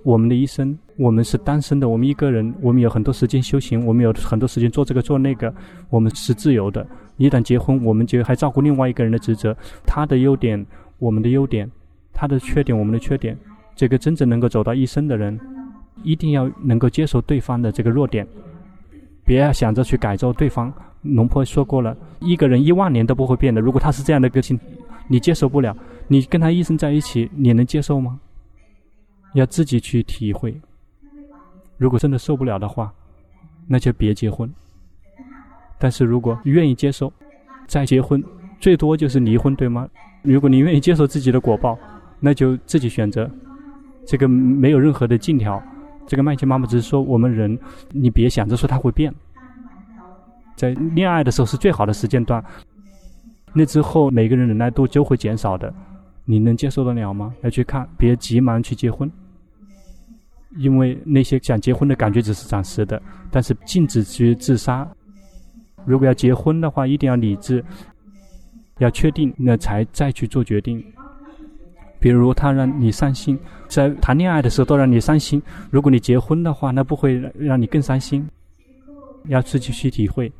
[0.03, 5.53] 我们的一生，我们是单身的，我们一个人，我们有很多时间修行，我们有很多时间做这个做那个，
[5.89, 6.85] 我们是自由的。
[7.17, 10.65] 一旦结婚，我们就还照顾另外一个人的职责，他的优点，
[10.99, 11.69] 我们的优点，
[12.13, 13.37] 他的缺点，我们的缺点。
[13.75, 15.39] 这个真正能够走到一生的人，
[16.03, 18.25] 一定要能够接受对方的这个弱点，
[19.25, 20.71] 别要想着去改造对方。
[21.01, 23.61] 龙婆说过了，一个人一万年都不会变的。
[23.61, 24.59] 如果他是这样的个性，
[25.07, 25.75] 你接受不了，
[26.07, 28.19] 你跟他一生在一起，你能接受吗？
[29.39, 30.59] 要自己去体会。
[31.77, 32.93] 如果真的受不了的话，
[33.67, 34.51] 那就别结婚。
[35.77, 37.11] 但是如果愿意接受，
[37.67, 38.21] 再结婚，
[38.59, 39.87] 最多就是离婚，对吗？
[40.21, 41.77] 如果你愿意接受自己的果报，
[42.19, 43.29] 那就自己选择。
[44.05, 45.61] 这个没有任何的禁条。
[46.05, 47.57] 这个麦琪妈妈只是说，我们人，
[47.91, 49.13] 你别想着说他会变。
[50.55, 52.43] 在恋爱的时候是最好的时间段，
[53.53, 55.73] 那之后每个人忍耐度就会减少的。
[56.25, 57.33] 你能接受得了吗？
[57.41, 59.09] 要去看，别急忙去结婚，
[60.57, 63.01] 因为那些想结婚的感觉只是暂时的。
[63.31, 64.87] 但是禁止去自杀。
[65.85, 67.63] 如果要结婚的话，一定要理智，
[68.79, 70.83] 要确定，那才再去做决定。
[71.99, 73.37] 比如他让你伤心，
[73.67, 78.27] 在谈恋爱的时候都让你伤心，如果你结婚的话，那不会让你更伤心。
[79.25, 80.31] 要自己去体会，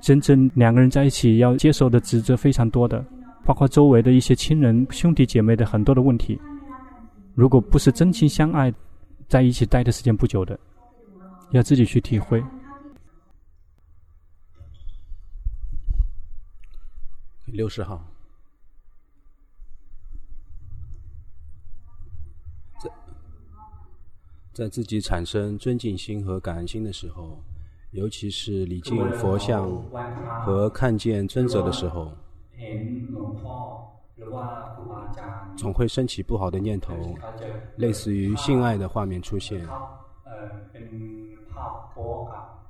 [0.00, 3.04] 真正两个人在一起要接受的职责非常多的。
[3.44, 6.36] 包括周围的一些亲人、兄弟姐妹的很多的问题，
[7.34, 8.74] 如果不是真心相爱，
[9.28, 10.58] 在一起待的时间不久的，
[11.50, 12.42] 要自己去体会。
[17.46, 18.04] 六十号，
[22.80, 22.90] 在
[24.52, 27.38] 在自己产生尊敬心和感恩心的时候，
[27.92, 29.70] 尤其是礼敬佛像
[30.44, 32.12] 和看见尊者的时候。
[35.56, 36.94] 总会升起不好的念头，
[37.76, 39.60] 类似于性爱的画面出现，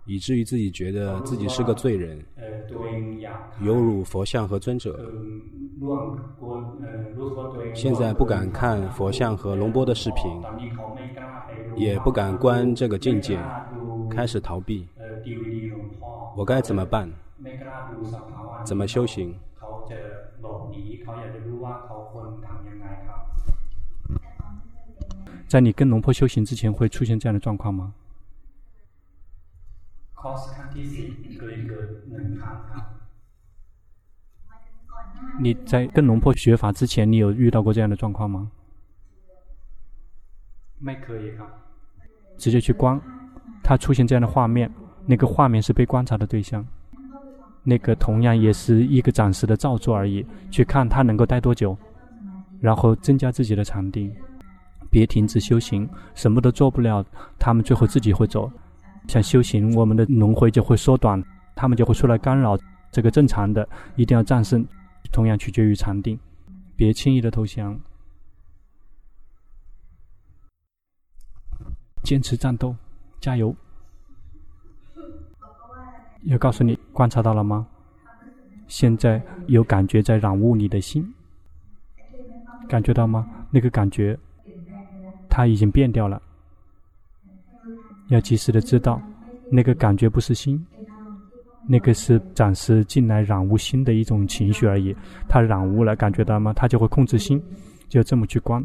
[0.05, 2.25] 以至于自己觉得自己是个罪人，
[3.61, 4.99] 有辱佛像和尊者。
[7.75, 10.43] 现在不敢看佛像和龙波的视频，
[11.77, 13.39] 也不敢观这个境界，
[14.11, 14.89] 开始逃避。
[16.37, 17.09] 我该怎么办？
[18.65, 19.33] 怎么修行？
[25.49, 27.95] 在你跟龙婆修行之前，会出现这样的状况吗？
[35.39, 38.51] 你在跟龙婆学法之前，你有遇到过这样的状况吗？
[42.37, 43.01] 直接去观，
[43.63, 44.71] 它出现这样的画面，
[45.07, 46.67] 那个画面是被观察的对象。
[47.69, 51.77] 那个同样也是一个暂时的造作而已，去看他能够待多久，
[52.61, 54.14] 然后增加自己的禅定，
[54.89, 57.05] 别停止修行，什么都做不了，
[57.41, 58.49] 他们最后自己会走。
[59.09, 61.21] 像修行，我们的轮回就会缩短，
[61.57, 62.57] 他们就会出来干扰，
[62.93, 64.64] 这个正常的，一定要战胜。
[65.12, 66.19] 同样取决于禅定，
[66.77, 67.79] 别轻易的投降，
[72.05, 72.77] 坚持战斗，
[73.21, 73.55] 加油。
[76.27, 77.66] 要告诉你，观察到了吗？
[78.66, 81.07] 现在有感觉在染污你的心，
[82.68, 83.29] 感觉到吗？
[83.51, 84.18] 那个感觉，
[85.31, 86.20] 它已经变掉了。
[88.09, 89.01] 要及时的知道，
[89.51, 90.64] 那个感觉不是心，
[91.68, 94.95] 那个是暂时进来染污心的一种情绪而已。
[95.29, 96.53] 它染污了，感觉到吗？
[96.53, 97.41] 它就会控制心，
[97.89, 98.64] 就这么去观。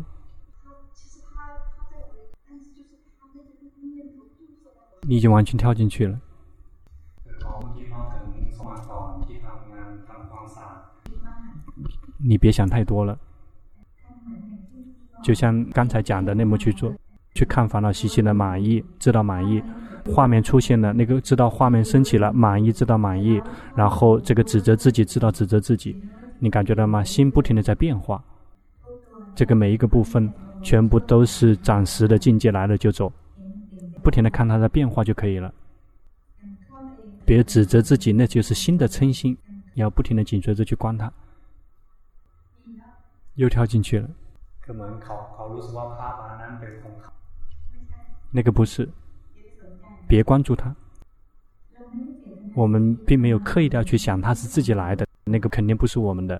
[5.03, 6.19] 你已经完全跳进去了。
[12.23, 13.17] 你别想太多了，
[15.23, 16.93] 就像刚才讲的那么去做，
[17.33, 19.61] 去看烦恼习气的满意，知道满意，
[20.05, 23.41] 画面出现了，那个知道画面升起了，满意知道满意，
[23.75, 25.95] 然后这个指责自己知道指责自己，
[26.39, 27.03] 你感觉到吗？
[27.03, 28.23] 心不停的在变化，
[29.35, 33.11] 这个每一个部分全部都是暂时的境界来了就走，
[34.03, 35.53] 不停的看它的变化就可以了，
[37.25, 39.37] 别指责自己，那就是心的嗔心，
[39.75, 41.11] 要不停的紧随着去观它。
[43.41, 44.07] 又跳进去了。
[48.29, 48.87] 那个不是，
[50.07, 50.73] 别关注他。
[52.53, 56.39] 我们并没有刻意的要去想他是自己来的，那个肯定不是我们的。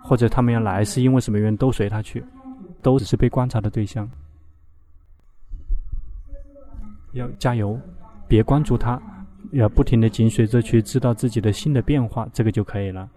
[0.00, 2.24] 或者他们要来是因为什么原因，都随他去，
[2.80, 4.08] 都只是被观察的对象。
[7.14, 7.80] 要加油，
[8.28, 9.02] 别关注他，
[9.50, 13.10] 要不停的紧随着去知道自己的心的变化，这个就可以了。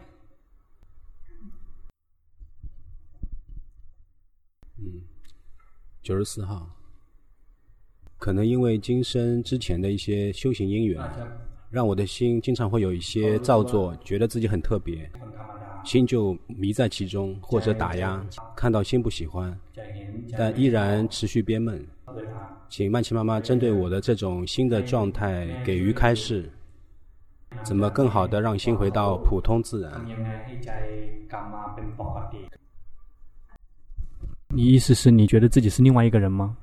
[6.10, 6.68] 九十四号，
[8.18, 11.00] 可能因为今生之前的一些修行因缘，
[11.70, 15.08] 让我的心经常会有一些造作，觉得自己很特别，
[15.86, 19.56] 心就迷在其中，或者打压，看到心不喜欢，
[20.36, 21.86] 但依然持续憋闷。
[22.70, 26.52] 请曼奇妈妈针对我的这种新的状态给予开示，
[27.64, 30.04] 怎么更好的让心回到普通自然？
[34.52, 36.58] 你意思是你觉得自己是另外一个人吗？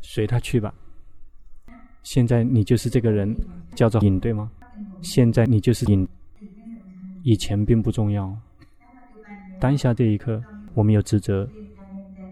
[0.00, 0.72] 随他去吧。
[2.04, 3.34] 现在你就是这个人，
[3.74, 4.48] 叫做影，对吗？
[5.02, 6.06] 现在你就是影，
[7.24, 8.32] 以前并不重要。
[9.58, 10.40] 当下这一刻，
[10.72, 11.48] 我们有职责，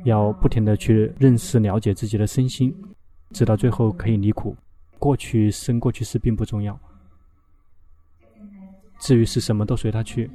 [0.04, 2.72] 要不停的去认识、了解自己的身心，
[3.32, 4.56] 直到最后可以离苦。
[5.00, 6.78] 过去生、过去事并不重要。
[9.00, 10.30] 至于是什么，都随他去。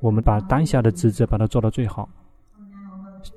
[0.00, 2.08] 我们把当下的职责把它做到最好。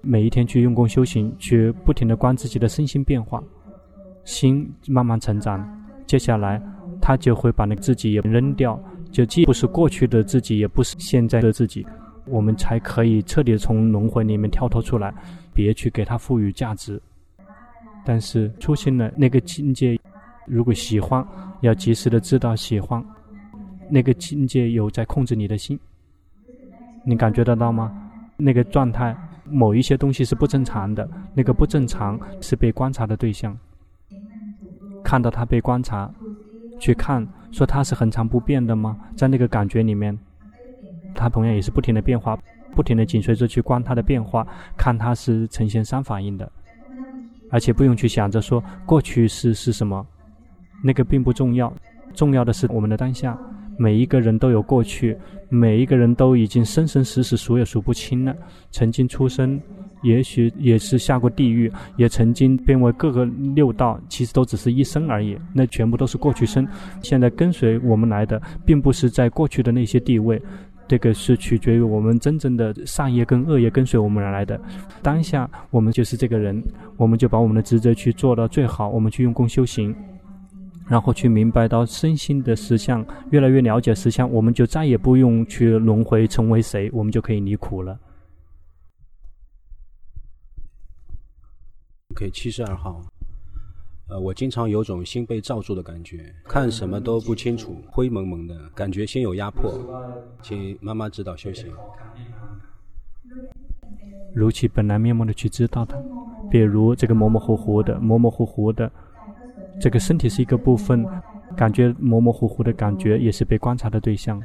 [0.02, 3.42] 每一天去用功修行，去不停地观自己的身心变化，
[4.24, 5.66] 心慢慢成长。
[6.06, 6.62] 接下来，
[7.02, 11.86] 他就会把那个自己也扔掉，就既不是过去的自己，也不是现在的自己，
[12.26, 15.14] 我们才可以彻底从轮回里面跳脱出来，
[15.54, 17.02] 别去给他赋予价值。
[18.04, 19.98] 但是出现了那个境界，
[20.46, 21.26] 如果喜欢，
[21.62, 23.04] 要及时的知道喜欢，
[23.90, 25.80] 那个境界有在控制你的心，
[27.06, 27.92] 你感觉得到吗？
[28.38, 29.16] 那个状态。
[29.52, 33.58] 某一些东西是不正常的，那个不正常是被观察的对象。
[35.04, 36.10] 看到他被观察，
[36.80, 38.98] 去看，说他是恒常不变的吗？
[39.16, 40.18] 在那个感觉里面，
[41.14, 42.40] 他同样也是不停的变化，
[42.74, 44.48] 不停的紧随着去观他的变化，
[44.78, 46.50] 看他是呈现三法印的，
[47.50, 50.06] 而且不用去想着说过去是是什么，
[50.84, 51.74] 那个并不重要，
[52.14, 53.38] 重要的是我们的当下。
[53.78, 55.18] 每一个人都有过去，
[55.54, 58.34] 每一个人都已经生生死死数也数不清了。
[58.72, 59.62] 曾经出生，
[60.02, 65.38] 也许也是下过地狱，也曾经变为各个六道，其实都只是一生而已。
[65.54, 66.66] 那全部都是过去生。
[67.04, 70.42] 现在跟随我们来的，并不是在过去的那些地位，
[70.88, 74.58] 这个是取决于我们真正的善业跟恶业跟随我们而来的。
[75.02, 76.64] 当下我们就是这个人，
[76.96, 79.94] 我们就把我们的职责去做到最好，我们去用功修行。
[80.92, 87.98] 然后去明白到身心的实相，越来越了解实相，我们就再也不用去轮回成为谁，我们就可以离苦了。
[92.10, 93.02] OK，七十二号，
[94.10, 99.74] 呃，我经常有种心被罩住的感觉，看什么都不清楚，灰蒙蒙的感觉，心有压迫，
[100.42, 101.72] 请妈妈指导修行。
[104.36, 105.96] 如其本来面目的去知道它，
[106.50, 108.92] 比如这个模模糊糊的，模模糊糊的。
[109.82, 111.04] 这个身体是一个部分，
[111.58, 114.40] 感觉模模糊糊的感觉也是被观察的对象。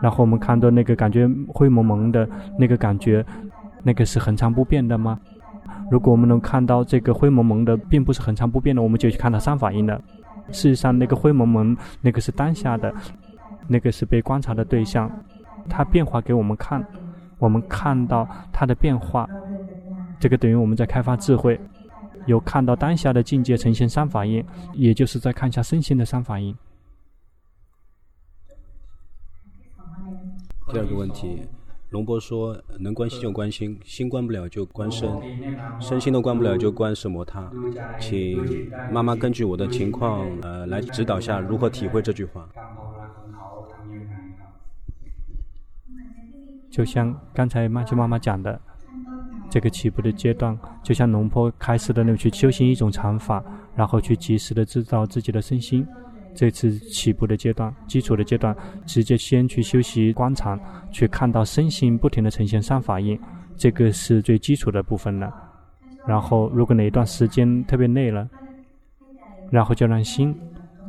[0.00, 3.24] 然后我们看到那个感觉灰蒙蒙的那个感觉，
[3.82, 5.18] 那个是恒常不变的吗？
[5.90, 10.00] 如果我们能看到这个灰蒙蒙的并不是恒常不变的，我们就去看到三法印了。
[10.52, 12.94] 事实上，那个灰蒙蒙那个是当下的，
[13.66, 15.10] 那个是被观察的对象，
[15.68, 16.84] 它变化给我们看，
[17.38, 19.28] 我们看到它的变化，
[20.20, 21.58] 这个等于我们在开发智慧。
[22.26, 26.54] 有看到当下的境界呈现三法印，也就是在看一下身心的三法印。
[30.72, 31.42] 第二个问题，
[31.90, 35.08] 龙波说：“能观心就观心，心观不了就观身，
[35.80, 37.48] 身心都观不了就观什摩他。”
[38.00, 42.48] 请妈妈根据我的情况，呃，来指导下如何体会这句话。
[46.68, 48.60] 就像刚才曼秋妈妈讲的，
[49.48, 53.42] 这个起步的阶段，就像龙坡开始的那去修行一种禅法，
[53.74, 55.86] 然后去及时的知道自己的身心。
[56.34, 60.58] 这次起步的阶段，基础的阶段，直接先去修习观察，
[60.92, 63.18] 去看到身心不停的呈现三法印，
[63.56, 65.32] 这个是最基础的部分了。
[66.06, 68.28] 然后，如果哪一段时间特别累了，
[69.50, 70.36] 然后就让心，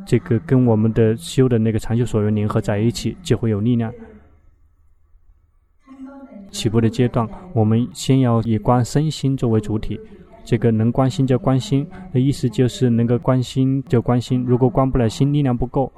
[0.04, 3.90] 这个跟我们的修的那个长修所缘联合在一起，就会有力量。
[6.50, 9.98] 起步的阶段，我们先要以观身心作为主体。
[10.44, 14.42] 这个能观心就观心的意思就是能够观心就观心。
[14.46, 15.92] 如果观不了心，力量不够，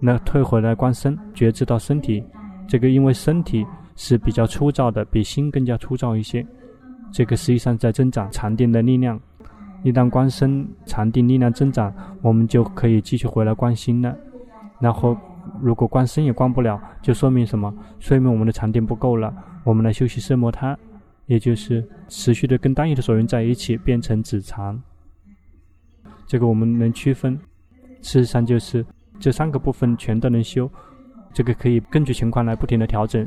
[0.00, 2.22] 那退回来观身，觉知到身体。
[2.68, 6.46] 这个因为身体是比较粗糙的，比心更加粗糙一些。
[7.10, 9.18] 这个实际上在增长禅定的力量。
[9.82, 14.14] 一旦观身禅定力量增长，我们就可以继续回来观心了。
[14.78, 15.16] 然后
[15.62, 17.72] 如果观身也观不了，就说明什么？
[17.98, 19.32] 说明我们的禅定不够了。
[19.66, 20.74] 我们来休息奢摩他。
[21.26, 24.80] 也就是持续的跟单一的所缘在一起，变成止长。
[26.24, 27.36] 这个我们能区分，
[28.00, 28.86] 事实上就是
[29.18, 30.70] 这三个部分全都能修。
[31.32, 33.26] 这个可以根据情况来不停的调整。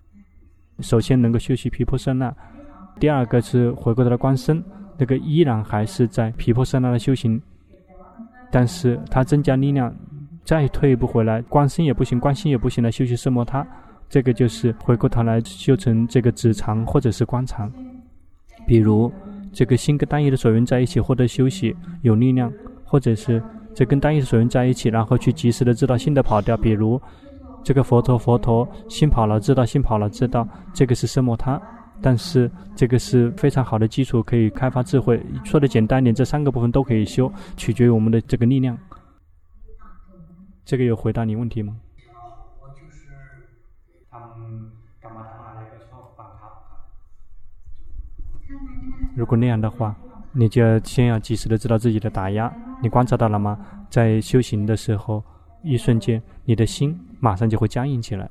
[0.80, 2.34] 首先能够休息毗婆舍那，
[3.02, 4.64] 第二个是回过头来观身，
[4.98, 7.42] 那个依然还是在毗婆舍那的修行，
[8.50, 9.94] 但是它增加力量，
[10.46, 13.68] 再退一步回来观身也不行，观心也不行，来修习奢摩他。
[14.10, 17.72] 这个就是回过头来修成这个止禅或者是观长。
[18.66, 19.12] 比如，
[19.54, 22.52] 这个心跟单一的所缘在一起获得休息有力量，
[22.84, 23.42] 或者是
[23.74, 26.58] 这跟单一的所缘在一起，然后去及时的知道心的跑掉。
[26.58, 27.00] 比如，
[27.64, 31.62] 这个佛陀佛陀心跑了知道心跑了知道，这个是奢摩他，
[32.02, 35.22] 但是这个是非常好的基础，可以开发智慧。
[35.44, 38.78] 说的简单点，这三个部分都可以修，取决于我们的这个力量。
[40.66, 41.76] 这个有回答你问题吗？
[49.16, 49.96] 如果那样的话，
[50.32, 52.54] 你就要先要及时的知道自己的打压。
[52.82, 53.60] 你观察到了吗？
[53.90, 55.24] 在修行的时候，
[55.64, 58.30] 一瞬间，你的心马上就会僵硬起来。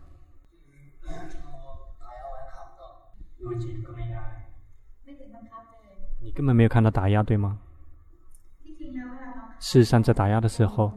[6.21, 7.59] 你根本没有看到打压，对吗？
[9.59, 10.93] 事实上，在打压的时候，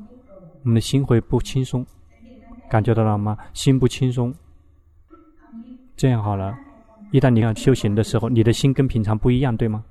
[0.62, 1.86] 我们的心会不轻松，
[2.70, 3.38] 感觉到了吗？
[3.54, 4.34] 心不轻松。
[5.96, 6.56] 这样好了。
[7.12, 9.84] 一旦你要修行的时候，你的心跟平常不一样，对吗？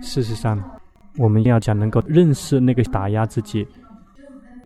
[0.00, 0.58] 事实上，
[1.18, 3.66] 我们要讲能够认识那个打压自己，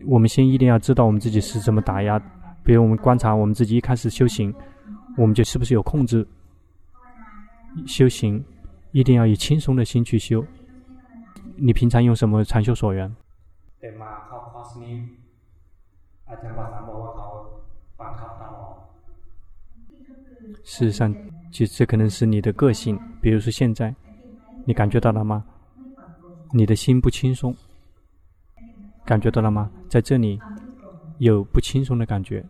[0.05, 2.19] 我们先一定要知道我们自己是怎么打压。
[2.63, 4.53] 比如我们观察我们自己一开始修行，
[5.17, 6.25] 我们就是不是有控制？
[7.85, 8.43] 修行
[8.91, 10.43] 一定要以轻松的心去修。
[11.55, 13.13] 你平常用什么禅修所缘？
[20.63, 21.13] 事实上，
[21.51, 22.99] 其实这可能是你的个性。
[23.21, 23.93] 比如说现在，
[24.65, 25.43] 你感觉到了吗？
[26.53, 27.55] 你的心不轻松，
[29.05, 29.69] 感觉到了吗？
[29.89, 30.39] 在这里
[31.17, 32.45] 有不轻松的感觉。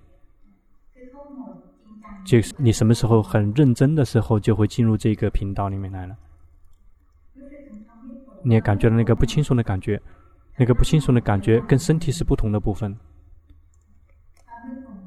[2.25, 6.15] 就是你什么时候很认真的时候，就会进入这个频道里面来了。
[8.43, 9.99] 你也感觉到那个不轻松的感觉，
[10.57, 12.95] 那个不轻松的感觉跟身体是不同的部分。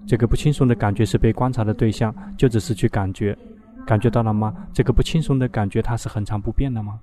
[0.07, 3.37] 这个不轻松的感觉是被观察的对象，就只是去感觉，
[3.87, 4.55] 感觉到了吗？
[4.73, 7.01] 这个不轻松的感觉它是恒常不变的吗？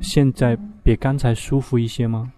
[0.00, 2.32] 现在比刚才舒服一些吗？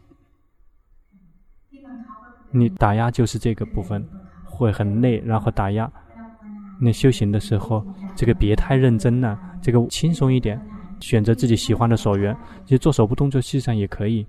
[2.50, 4.06] 你打压就是这个部分，
[4.44, 5.90] 会很累，然后打压。
[6.80, 7.84] 你修行的时候，
[8.14, 10.60] 这个别太认真了，这个轻松一点，
[11.00, 14.26] 选择自己喜欢的所缘，其实做手部动作，实际上也可以。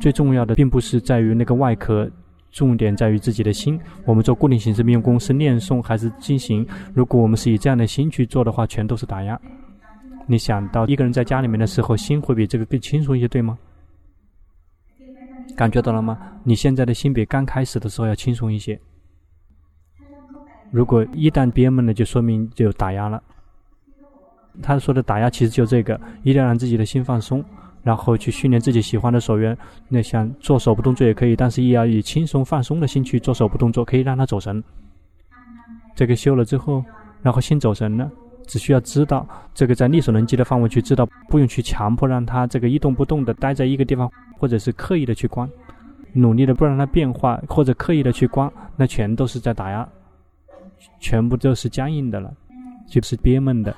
[0.00, 2.10] 最重要的并不是在于那个外壳，
[2.50, 3.80] 重点在于自己的心。
[4.04, 6.66] 我们做固定形式命功是念诵还是进行？
[6.92, 9.40] 如果我们是以这样的心去做的话，全都是打压。
[10.26, 13.58] 你想到一个人在家里面的时候，心会比这个更轻松一些，对吗？
[15.56, 16.18] 感觉到了吗？
[16.42, 18.78] 你现在的心比刚开始的时候要轻松一些。
[20.70, 23.22] 如果一旦憋闷了，就说明就打压了。
[24.62, 27.44] 他说的打压其实就这个，一定要让自己的心放松。
[27.84, 29.56] 然后去训练自己喜欢的手缘，
[29.88, 34.64] 那像做手部动作也可以，但是也要以轻松放松的心去做手部动作，可以让他走神。
[35.94, 36.82] 这个修了之后，
[37.22, 38.10] 然后心走神了，
[38.46, 45.48] 只需要知道这个在力所能及的范围去知道，不用去强迫让他这个一动不动的待在一个地方，或者是刻意的去观，
[46.14, 49.86] 努力的不让它变化，或者刻意的去关，那全都是在打压，
[50.98, 52.34] 全部都是僵硬的了，
[52.88, 53.76] 就是憋闷的，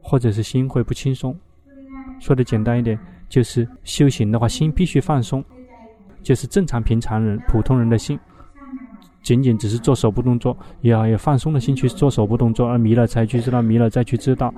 [0.00, 1.36] 或者是心会不轻松。
[2.20, 2.98] 说的简单一点，
[3.28, 5.44] 就是修行的话，心必须放松，
[6.22, 8.18] 就是正常平常人、普通人的心，
[9.22, 14.52] 仅仅只是做手部动作也，要有放松的心去做手部动作，而迷了才去知道，迷了再去知道。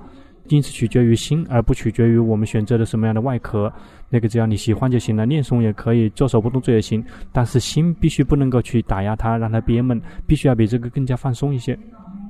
[0.49, 3.73] 因此取决于心，而不取决于我们选择的什么样的外壳。
[4.09, 7.05] 那个只要你喜欢就行了，念诵也可以，做手部动作也行。
[7.31, 11.79] 但是心必须不能够去打压它，让它憋闷，必须要比这个更加放松一些。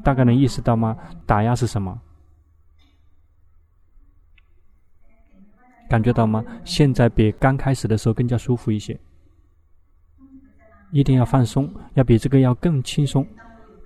[0.05, 0.95] 大概能意识到吗？
[1.25, 1.99] 打压是什么？
[5.91, 6.45] 感觉到吗？
[6.65, 8.97] 现在比刚开始的时候更加舒服一些。
[10.93, 13.27] 一定要放松，要比这个要更轻松。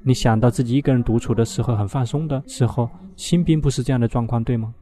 [0.02, 4.74] 你想到自己一个人独处的时候很放松的时候，心并不是这样的状况，对吗？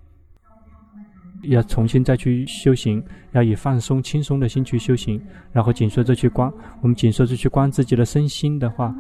[1.43, 3.01] 要重新再去修行，
[3.31, 5.21] 要以放松、轻松的心去修行，
[5.53, 6.53] 然后紧随着去观。
[6.81, 8.93] 我们紧随着去观自己的身心的话，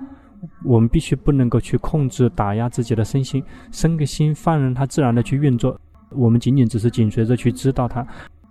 [0.65, 3.43] 我们必须不能够去控制、打压自己的身心，
[3.73, 5.81] 身个心放任它自然的去运作。
[6.17, 8.07] 我们仅仅只是紧随着去知道它，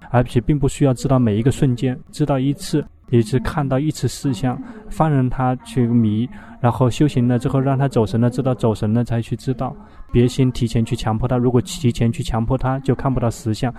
[0.09, 2.86] 而且并不需要知道每一个瞬间，知道一次。
[3.09, 4.57] 也是看到一次事项，
[4.89, 6.26] 放任他去迷，
[6.62, 9.76] 然后修行了之后，让他走神了，知道走神了才去知道。
[10.14, 13.74] 别先提前去强迫他，如果提前去强迫他，就看不到实相。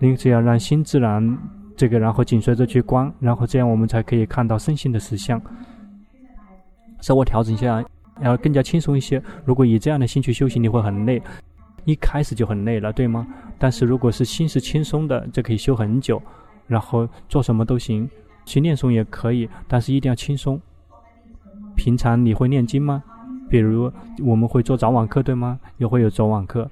[0.00, 1.38] 因此要让心自然
[1.76, 5.40] 这个，然后紧随着去观，然后这样我们才可以看到身心的实相。
[7.00, 7.80] 稍微调整一下，
[8.22, 9.22] 要更加轻松一些。
[9.44, 11.22] 如果以这样的心去修行，你会很累，
[11.84, 13.26] 一开始就很累了，对吗？
[13.58, 16.20] 但是如果是心是轻松的，就可以修很久，
[16.66, 18.08] 然后做什么都行。
[18.46, 20.60] 去念诵也可以，但是一定要轻松。
[21.74, 23.02] 平常你会念经吗？
[23.48, 23.90] 比如
[24.22, 25.58] 我们会做早晚课，对吗？
[25.78, 26.70] 也会有早晚课。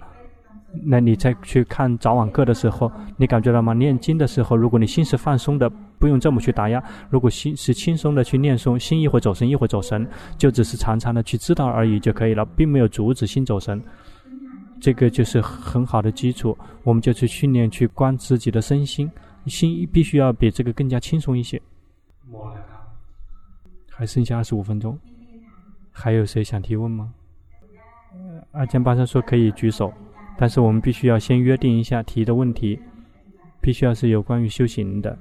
[0.84, 3.74] 那你再去看早晚课的时候，你感觉到吗？
[3.74, 10.06] 念经的时候，如果你心是放松的，不用这么去打压；如果心是轻松的去念诵，心一会走神，一会走神，
[10.38, 13.82] 就只是常常的去知道而已就可以了，并没有阻止心走神。
[14.82, 19.08] 这个就是很好的基础，我们就去训练去观自己的身心。
[19.46, 21.60] 心必须要比这个更加轻松一些。
[23.88, 24.98] 还剩下二十五分钟，
[25.92, 27.14] 还有谁想提问吗？
[28.50, 29.94] 阿江巴桑说可以举手，
[30.36, 32.80] 但是我们必须要先约定一下提的问题，
[33.60, 35.16] 必须要是有关于修行的。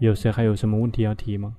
[0.00, 1.56] 有谁还有什么问题要提吗？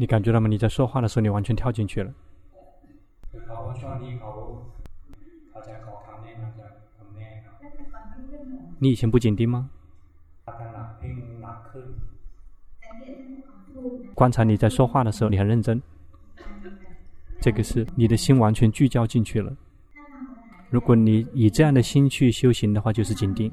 [0.00, 0.46] 你感觉到吗？
[0.46, 2.14] 你在说话的时候，你完全跳进去了。
[8.78, 9.68] 你以前不紧盯吗？
[14.14, 15.82] 观察你在说话的时候，你很认真。
[17.40, 19.52] 这个是你的心完全聚焦进去了。
[20.70, 23.52] 如果你以这样的心去修行的话，就是紧盯。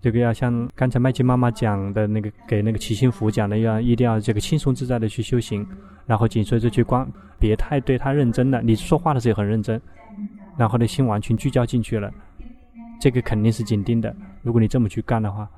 [0.00, 5.66] 这个要像刚才麦基妈妈讲的那个，给那个齐心福讲的要一定要这个轻松自在的去修行，
[6.06, 7.06] 然后紧随着去观，
[7.38, 8.62] 别太对他认真了。
[8.62, 9.80] 你说话的时候很认真，
[10.56, 12.10] 然后呢，心完全聚焦进去了。
[12.98, 14.14] 这个肯定是紧盯的。
[14.42, 15.48] 如果你这么去干的话，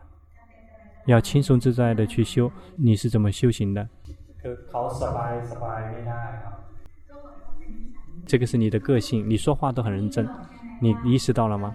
[1.06, 3.88] 要轻松自在的去修，你是怎么修行的？
[8.26, 10.28] 这个是你的个性，你说话都很认真，
[10.80, 11.72] 你意识到了吗？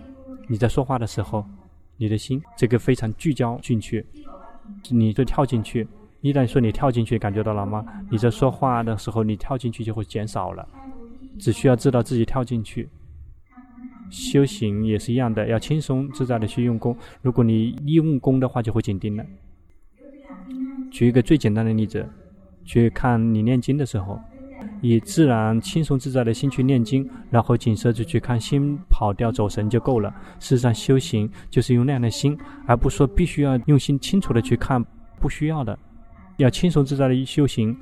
[0.49, 1.45] 你在说话的时候，
[1.97, 4.05] 你的心这个非常聚焦进去，
[4.89, 5.87] 你就跳进去。
[6.21, 7.85] 一旦说你跳进去，感觉到了吗？
[8.09, 10.67] 你在说话的时候，你跳进去就会减少了，
[11.39, 12.89] 只需要知道自己跳进去。
[14.09, 16.97] 修行也是一样的，要轻松自在的去用功。
[17.21, 19.25] 如果你一用功的话，就会紧盯了。
[20.89, 22.07] 举一个最简单的例子，
[22.63, 24.19] 去看你念经的时候，
[24.81, 30.13] 以自然轻松自在的心去念经，然后紧随着去看心跑掉走神就够了。
[30.39, 34.83] 事实上，修行就是用那样的心，而不是说必须要用心清楚的去看，
[35.19, 35.77] 不需要的，
[36.37, 37.75] 要轻松自在的修行。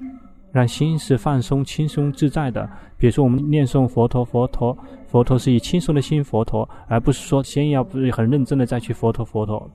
[0.51, 2.65] 让心是放松、轻松、自在的。
[2.97, 7.83] 比如说，我们念诵佛陀、佛陀、佛陀，是以轻松的心佛陀，而不是说先要
[8.13, 9.69] 很认真的再去佛陀、佛陀，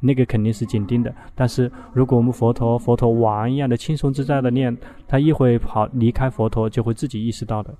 [0.00, 1.14] 那个肯定是紧盯的。
[1.34, 4.76] 但是，如果我们佛陀、佛陀玩一样的轻松自在的念，
[5.06, 7.74] 他一会跑离开佛陀，就会自己意识到的。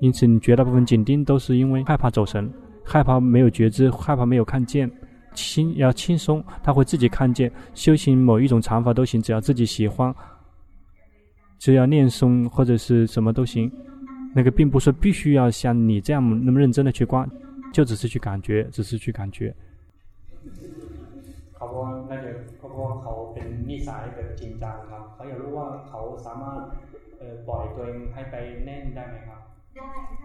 [0.00, 2.50] 因此，你绝大部分紧盯都是因为害怕走神，
[2.84, 4.90] 害怕没有觉知，害怕没有看见。
[5.34, 7.52] 心要轻松，他会自己看见。
[7.72, 10.12] 修行某一种禅法都行，只要自己喜欢。
[11.58, 13.70] 只要念诵或者是什么都行，
[14.34, 17.30] 那个并不是必须要像你这样那么认真的去观，
[17.72, 19.54] 就只是去感觉，只是去感觉。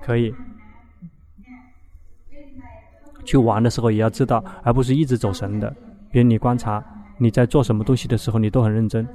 [0.01, 0.33] 可以。
[3.25, 5.73] 去玩的时候也要知道，而不是一直走神的。
[6.11, 6.83] 比如你观察
[7.17, 9.07] 你在做什么东西的时候，你都很认真。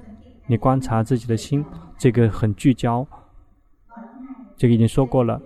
[0.47, 1.65] 你观察自己的心，
[1.97, 3.07] 这个很聚焦。
[4.57, 5.41] 这个已经说过了。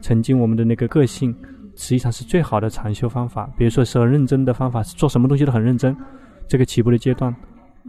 [0.00, 1.34] 曾经我们的那个个性，
[1.76, 3.48] 实际上是最好的禅修方法。
[3.56, 5.96] 比如说是很认真的方法，做什么东西都很认真。
[6.46, 7.34] 这个起步的阶段，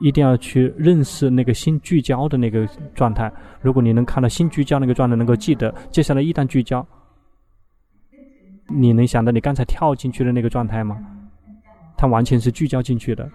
[0.01, 3.31] 一定要去认识那个心聚焦的那个状态。
[3.61, 6.85] 如果你能看到心聚焦那个状态，能够记得，接下来一旦聚焦，
[8.69, 10.97] 你能想到你刚才跳进去的那个状态吗？
[11.97, 13.29] 它完全是聚焦进去的。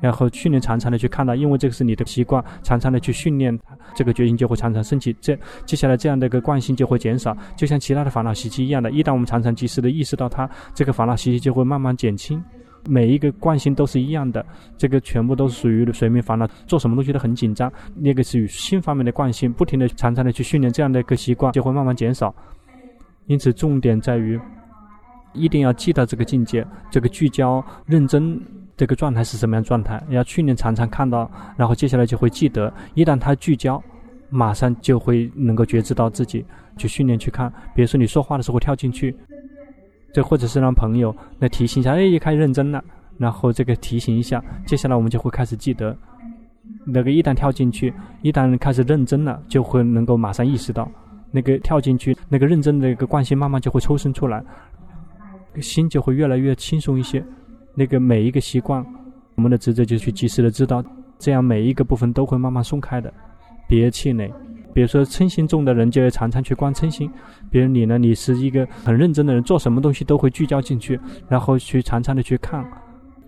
[0.00, 3.58] 然后训练常常的去看到，因为这个是你的习惯，常常的去训练，
[3.94, 5.14] 这个决心就会常常升起。
[5.20, 8.90] 这接下来这样的一个惯性就会减少，就像其他的烦恼习气一样的。
[8.90, 12.42] 一旦我们常常及时的意识到它，这个烦恼习气就会慢慢减轻。
[12.88, 14.44] 每一个惯性都是一样的，
[14.76, 17.70] 这个全部都是属于睡眠烦恼，做什么东西都很紧张。
[17.96, 22.32] 那个是与心方面的惯性，不停的常常的去训练这样的一个习惯，就会慢慢减少。
[23.26, 24.40] 因此，重点在于
[25.34, 28.40] 一定要记到这个境界，这个聚焦、认真。
[28.78, 30.00] 这个状态是什么样状态？
[30.08, 32.72] 要去年常常看到，然后接下来就会记得。
[32.94, 33.82] 一旦他聚焦，
[34.30, 36.46] 马上就会能够觉知到自己
[36.76, 37.52] 去训练去看。
[37.74, 39.14] 比如说你说话的时候跳进去，
[40.12, 42.82] 这或者是让朋友来提醒一下，哎，也开始认真了。
[43.18, 45.94] 然后这个提醒一下，接下来我们就会开始记得。
[46.86, 47.92] 那个一旦跳进去，
[48.22, 50.88] 一旦开始认真了，就会能够马上意识到，
[51.32, 54.40] 那个跳进去那个认真的一个惯性慢慢就会抽身出来，
[55.60, 57.24] 心就会越来越轻松一些。
[57.78, 58.84] 那个每一个习惯，
[59.36, 60.82] 我们的职责就是去及时的知道，
[61.16, 63.12] 这样每一个部分都会慢慢松开的，
[63.68, 64.28] 别气馁。
[64.74, 67.08] 比如说称心重的人，就要常常去观称心。
[67.52, 70.98] 比如你呢，你是一个很认真的人，做什么东西都会聚焦进去，
[71.28, 72.68] 然后去常常的去看，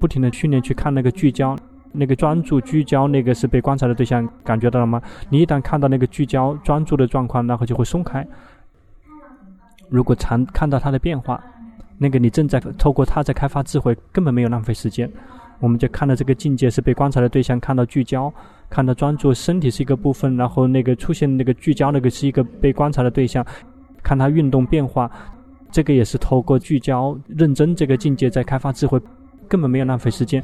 [0.00, 1.56] 不停的训练去看那个聚焦，
[1.92, 5.00] 那个专注聚焦，那个是被观察的对象，感觉到了吗？
[5.28, 8.26] 你一旦看到那个聚焦专注的状况，然后就会松开。
[9.88, 11.40] 如果常看到它的变化。
[12.02, 15.10] 那个你正在透过它在开发智慧，根本没有浪费时间。
[15.58, 18.32] 我们就看到这个境界是被观察的对象，看到聚焦，
[18.70, 23.44] 看到专注，身体是一个部分，然后那个出现那个聚焦，那个是一个被观察的对象，
[24.02, 25.10] 看它运动变化，
[25.70, 28.98] 这个也是透过聚焦认真这个境界在开发智慧，
[29.46, 30.42] 根本没有浪费时间。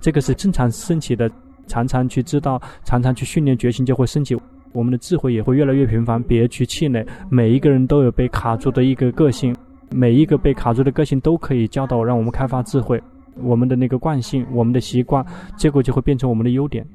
[0.00, 1.30] 这个是正常升起的，
[1.66, 4.34] 常常去知道，常常去训练决心就会升起，
[4.72, 6.22] 我们的智慧也会越来越频繁。
[6.22, 9.54] 别去气馁，每一个人都有被卡住的一个个性。
[9.90, 13.02] 每一个被卡住的个性都可以教导，让我们开发智慧。
[13.42, 15.24] 我们的那个惯性，我们的习惯，
[15.56, 16.86] 结果就会变成我们的优点。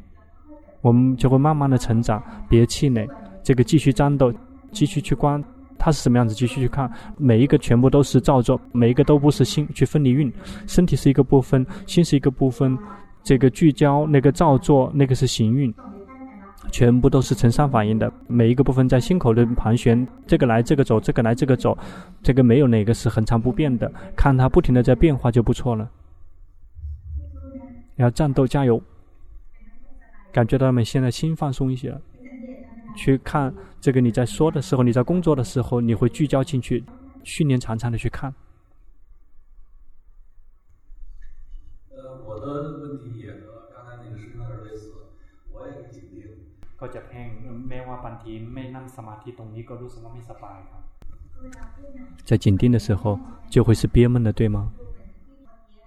[0.81, 2.22] 我们就会慢慢的成长。
[2.49, 3.07] 别气馁，
[3.43, 4.34] 这个继续战斗，
[4.72, 5.43] 继续去观，
[5.77, 6.91] 它是什么样子，继续去看。
[7.18, 10.31] 每一个全部都是造作，每一个都不是心去分离运。
[10.65, 12.77] 身体是一个部分，心是一个部分。
[13.23, 15.72] 这个聚焦，那个造作，那个是行运。
[16.72, 21.77] 全部都是成上反应的，每一个部分在心口的盘旋，这个来这个走，这个来这个走，
[22.23, 25.91] 这个没有哪个是恒常不变的，看它不停的在变化就不错了。
[27.98, 28.81] 要战斗加油，
[30.31, 32.02] 感觉到他们现在心放松一些了，
[32.95, 36.84] 去看这个你在说的时候，你在工作的时候，你会聚焦进去，
[37.23, 38.34] 训练常常的去看。
[41.89, 44.93] 呃，我的问题也和刚才那个是有点类似，
[45.52, 45.99] 我也是。
[52.25, 54.71] 在紧盯的时候，就会是憋闷的，对吗？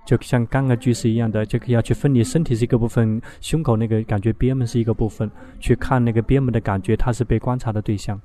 [0.04, 5.30] 就像刚刚句式一样的，就可以要去分离身体是一个部分，胸口那个感觉憋闷是一个部分，
[5.60, 8.20] 去看那个憋闷的感觉，它是被观察的对象。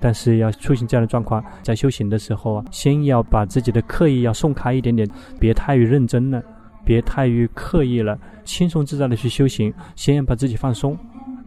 [0.00, 5.08] 但是要出现这样的状况，在修行的时候啊，先要把自己的刻意要松开一点点，
[5.40, 6.42] 别太于认真了，
[6.84, 10.96] 别太于刻意了，轻松自在的去修行，先要把自己放松。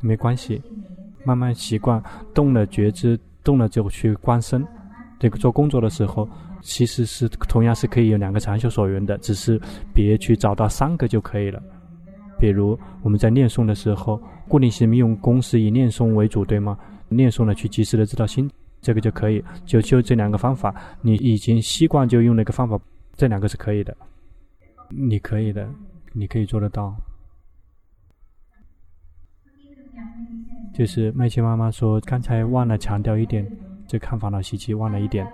[0.00, 0.62] 没关系，
[1.24, 2.02] 慢慢习惯，
[2.34, 4.66] 动了觉知，动了就去观身。
[5.18, 6.28] 这个做工作的时候，
[6.60, 9.58] 其实是同样是可以有两个禅修所缘的，只是
[9.94, 11.62] 别去找到三个就可以了。
[12.38, 16.78] 比如我们在念诵的时候，固定性用功是以念诵为主，对吗？
[17.08, 18.50] 念诵了去及时的知道心，
[18.82, 19.42] 这个就可以。
[19.64, 22.78] 就就这两个方法，你已经习惯就用那个方法，
[23.14, 23.96] 这两个是可以的。
[24.90, 25.66] 你可以的，
[26.12, 26.94] 你可以做得到。
[30.72, 33.46] 就是麦琪妈妈说，刚才忘了强调一点，
[33.86, 35.26] 这看烦恼习气忘了一点，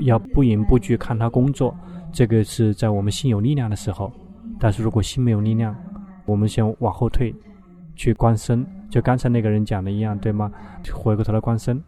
[0.00, 1.76] 要不迎不惧看他工作，
[2.12, 4.10] 这个是在我们心有力量的时候。
[4.58, 5.74] 但是如果心没有力量，
[6.26, 7.34] 我们先往后退，
[7.94, 10.50] 去观身，就刚才那个人讲的一样，对吗？
[10.92, 11.82] 回过头来观身。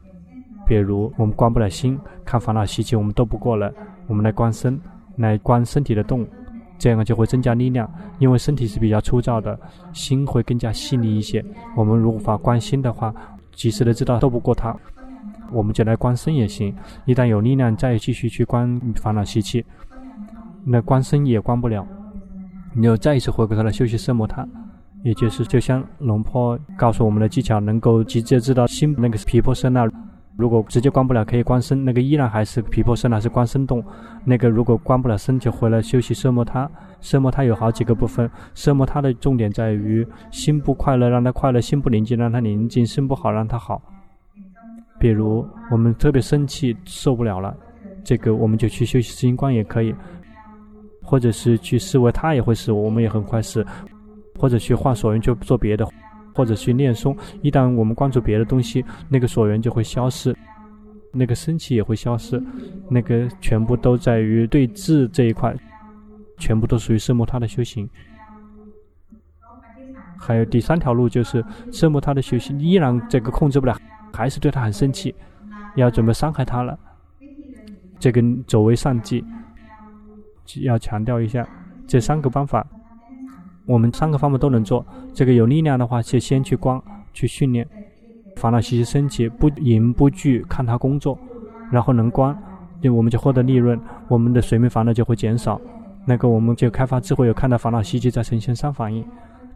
[0.66, 3.72] 比如我们观不了心，看烦恼习气，我们斗不过了，
[4.06, 4.80] 我们来观身，
[5.16, 6.26] 来观身体的动，
[6.78, 7.90] 这样就会增加力量。
[8.18, 9.58] 因为身体是比较粗糙的，
[9.92, 11.44] 心会更加细腻一些。
[11.76, 13.14] 我们如果无法观心的话，
[13.52, 14.74] 及时的知道斗不过他，
[15.52, 16.74] 我们就来观身也行。
[17.04, 19.64] 一旦有力量，再继续去观烦恼习气，
[20.64, 21.86] 那观身也观不了。
[22.74, 24.46] 你就再一次回归他的修习奢摩他，
[25.02, 29.86] 也就是就像龙坡告诉我们的技巧，能够直接知道心那个是毗婆舍那。
[30.36, 33.84] 如果直接关不了，可以关身，那个依然还是毗婆舍那，是关身动。
[34.24, 36.70] 那个如果关不了身，就回来休息奢摩他。
[37.00, 43.82] 奢摩他有好几个部分，奢摩他的重点在于心不快乐，让他快乐；心不宁静，让他宁静；心不好，让他好。
[44.98, 47.54] 比如我们特别生气，受不了了，
[48.02, 49.94] 这个我们就去休息心观也可以。
[51.04, 53.60] 或者是去思维，他也会死，我们也很快死；
[54.38, 55.84] 或者去换所缘，就做别的；
[56.34, 57.16] 或者去念诵。
[57.40, 60.34] 一旦我们关注别的东西，那个所缘就会消失，
[61.12, 62.42] 那个生气也会消失。
[62.88, 65.54] 那个全部都在于对治这一块，
[66.38, 67.88] 全部都属于色摩他的修行。
[70.18, 73.76] 还有第三条路就是奢摩他的修行，依然这个控制不了，
[74.12, 75.14] 还是对他很生气，
[75.76, 76.78] 要准备伤害他了。
[77.98, 79.24] 这个走为上计。
[80.62, 81.48] 要强调一下，
[81.86, 82.66] 这三个方法，
[83.66, 84.84] 我们三个方面都能做。
[85.12, 86.80] 这个有力量的话，就先去观，
[87.12, 87.66] 去训练，
[88.36, 91.18] 烦恼习气升起，不迎不惧，看他工作，
[91.70, 92.36] 然后能观，
[92.80, 93.78] 就我们就获得利润，
[94.08, 95.60] 我们的随眠烦恼就会减少。
[96.04, 99.04] 那个我们就开发智慧，有看到烦恼习气在呈现三反应。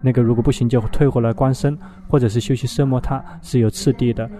[0.00, 1.76] 那个如果不行，就退回来观身，
[2.06, 4.30] 或者是休息奢摩他，是有次第的，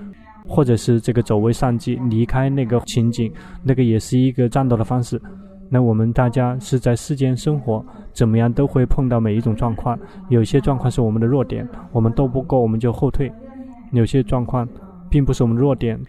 [0.47, 3.33] 或者是这个走为上计，离开那个情景，
[3.65, 5.21] 那个也是一个战斗的方式。
[5.69, 7.85] 那我们大家是在世间生活，
[8.17, 9.99] 怎么样都会碰到每一种状况。
[10.31, 13.31] 有些状况是我们的弱点，我们斗不过我们就后退；
[13.93, 14.67] 有些状况
[15.11, 16.01] 并不是我们弱点，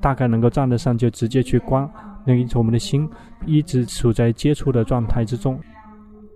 [0.00, 1.86] 大概能够站得上就直接去关。
[2.24, 3.06] 那因此我们的心
[3.44, 5.60] 一直处在接触的状态之中，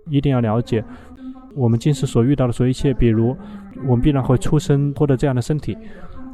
[0.09, 0.85] 一定要了解
[1.55, 2.93] 我们今世所遇到的所有一切。
[2.93, 3.35] 比如
[3.87, 5.75] 我们必然会出生获得这样的身体，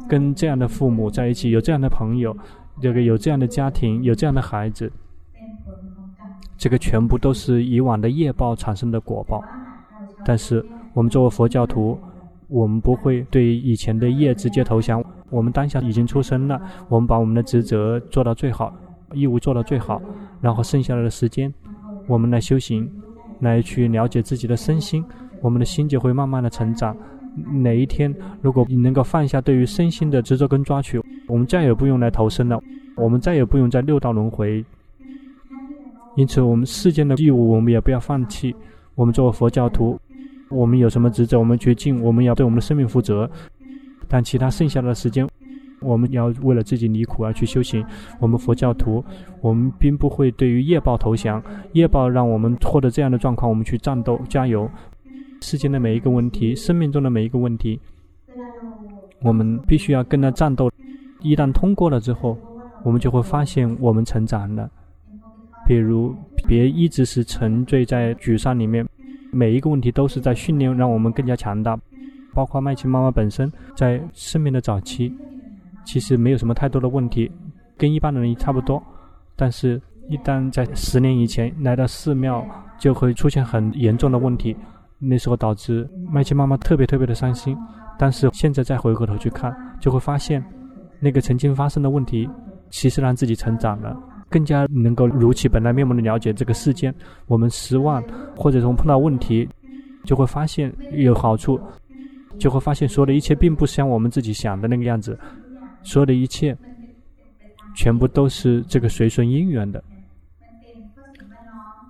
[0.10, 2.36] 跟这样的父母在一起，有这样的朋友，
[2.81, 4.91] 这个有这样的家庭，有这样的孩子。
[6.60, 9.41] 这个全部都是以往的业报产生的果报，
[10.26, 10.64] 但是
[10.94, 11.98] 我们作为佛教徒，
[12.49, 15.02] 我们不会对以前的业直接投降。
[15.30, 18.76] 我们当下已经出生了，我们把我们的职责做到最好，
[19.14, 20.02] 义务做到最好，
[20.41, 21.53] 然后剩下来的时间，
[22.07, 22.91] 我们来修行，
[23.40, 25.02] 来去了解自己的身心，
[25.41, 26.94] 我们的心就会慢慢的成长。
[27.64, 32.60] 哪一天，如果你能够放下对于身心的执着跟抓取，我们再也不用来投生了，
[32.98, 34.65] 我们再也不用在六道轮回。
[36.19, 38.53] 因此，我们世间的义务，我们也不要放弃。
[38.95, 39.97] 我们作为佛教徒，
[40.49, 43.29] 我们有什么职责，我们去尽，我们要对我们的生命负责。
[44.09, 45.25] 但其他剩下的时间，
[45.79, 47.81] 我们要为了自己离苦而去修行。
[48.19, 49.01] 我们佛教徒，
[49.39, 51.41] 我们并不会对于业报投降。
[51.71, 54.69] 业报让我们获得这样的状况，我们去战斗，加油。
[55.39, 57.79] 世间的每一个问题，生命中的每一个问题，
[59.21, 60.69] 我们必须要跟他战斗。
[61.21, 62.37] 一旦通过了之后，
[62.83, 64.69] 我们就会发现我们成长了。
[65.69, 66.15] 比如，
[66.47, 68.83] 别一直是沉醉在沮丧里面，
[69.31, 71.79] 每一个问题都是在训练，让我们更加强大。
[72.33, 75.15] 包括麦琪妈妈本身在生命的早期，
[75.85, 77.31] 其实没有什么太多的问题，
[77.77, 78.81] 跟一般的人差不多。
[79.35, 82.43] 但是，一旦在十年以前来到寺庙，
[82.79, 84.57] 就会出现很严重的问题，
[84.97, 87.55] 那时候导致麦琪妈妈特别特别的伤心。
[87.95, 90.43] 但是现在再回过头去看，就会发现，
[90.99, 92.27] 那个曾经发生的问题，
[92.71, 93.95] 其实让自己成长了。
[94.30, 96.93] 更加能够如其本来面目的了解这个世间，
[97.27, 98.03] 我们失望
[98.38, 99.47] 或者说碰到问题，
[100.06, 101.60] 就会发现有好处，
[102.38, 105.18] 就会发现所有的一切并不像我们自己想的那个样子，
[105.81, 106.56] 所有的一切
[107.76, 109.84] 全部都是这个随顺因缘的，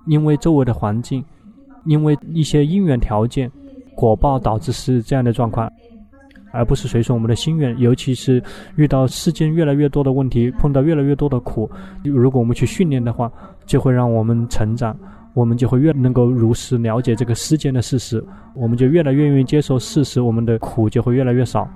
[0.06, 1.24] 因为周围的环境，
[1.84, 3.50] 因为一些因缘条件，
[3.94, 5.70] 果报导致是这样的状况。
[6.52, 8.42] 而不是随顺我们的心愿，尤其是
[8.76, 11.70] 遇到世间越来越多的问题，碰到越来越多的苦，
[12.02, 13.30] 如果我们去训练的话，
[13.66, 14.96] 就会让我们成长，
[15.34, 18.24] 我们就会越能够如实了解这个世间的事实，
[18.54, 21.68] 我们就越来越愿意接受事实，我们的苦就会越来越少。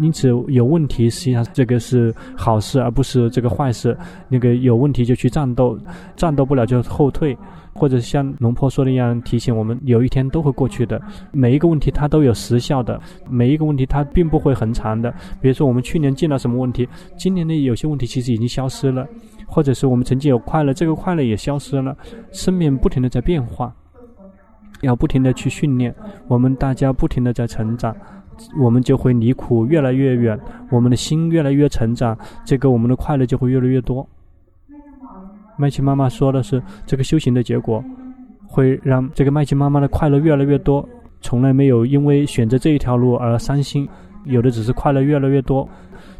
[0.00, 3.96] 因此，有问题实际上这个是好事，而不是这个坏事。
[4.28, 5.78] 那个有问题就去战斗，
[6.16, 7.36] 战斗不了就后退。
[7.78, 10.98] 或者像龙婆说的一样，提醒我们，有一天都会过去的。
[11.30, 12.98] 每一个问题它都有时效的，
[13.28, 15.12] 每一个问题它并不会很长的。
[15.42, 19.06] 比如说我们去年见到什么问题，今年的有些问题其实已经消失了。
[19.46, 21.94] 或者是我们曾经有快乐，这个快乐也消失了。
[22.32, 23.70] 生命不停地在变化，
[24.80, 25.94] 要不停地去训练，
[26.28, 27.94] 我们大家不停地在成长，
[28.58, 30.38] 我们就会离苦越来越远，
[30.70, 34.06] 我们的心越来越成长，这个我们的快乐就会越来越多。
[35.56, 37.82] 麦琪妈妈说的是，这个修行的结果
[38.46, 40.86] 会让这个麦琪妈妈的快乐越来越多，
[41.20, 43.88] 从来没有因为选择这一条路而伤心，
[44.24, 45.68] 有的只是快乐越来越多。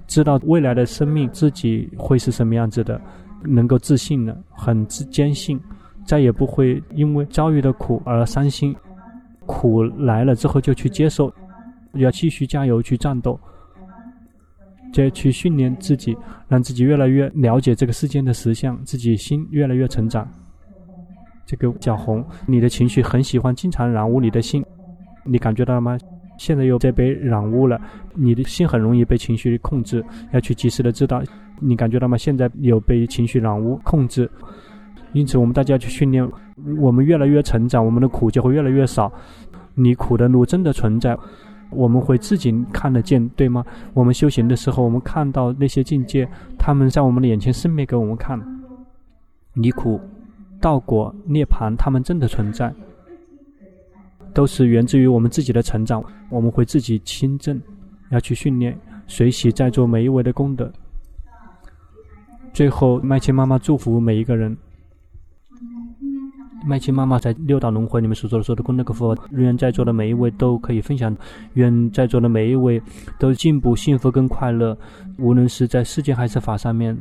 [0.06, 3.00] 知道未来的生命自己会是什么样子的，
[3.42, 5.60] 能够自信的，很自坚信，
[6.04, 8.74] 再也不会因为遭遇的苦而伤心。
[9.44, 11.32] 苦来了之后就去接受，
[11.96, 13.38] 要继续加油去战斗，
[14.92, 16.16] 再去训练自己，
[16.48, 20.28] 让自己越来越了解这个世间的实相，自己心越来越成长。
[21.44, 24.64] 这个小红，你的情绪很喜欢经常染污你的心，
[25.24, 25.96] 你感觉到了吗？
[26.38, 27.80] 现在又在被染污了，
[28.14, 31.22] 你的心很容易被情绪控制，要去及时的知道，
[31.60, 32.16] 你感觉到吗？
[32.18, 34.30] 现在有被情绪染污控制，
[35.12, 36.28] 因此我们大家去训练，
[36.78, 39.10] 我们越来越成长，我们的苦就会越来越少。
[39.74, 41.16] 你苦的路真的存在，
[41.70, 43.64] 我们会自己看得见，对吗？
[43.92, 46.28] 我们修行的时候，我们看到那些境界，
[46.58, 48.40] 他们在我们的眼前生灭给我们看，
[49.54, 50.00] 离苦、
[50.60, 52.72] 道果、涅槃，他们真的存在。
[54.32, 57.58] 都是源自于我们自己的成长，我们会自己亲证，
[58.10, 60.70] 要去训练，随喜在做每一位的功德。
[62.52, 64.56] 最后，麦琪妈妈祝福每一个人。
[66.64, 71.14] 麦琪妈妈在六道轮回里面所做的所有的功德跟福，愿在座的每一位都可以分享，
[71.54, 72.80] 愿在座的每一位
[73.18, 74.76] 都进步、幸福跟快乐，
[75.18, 76.96] 无论是在世间还是法上面，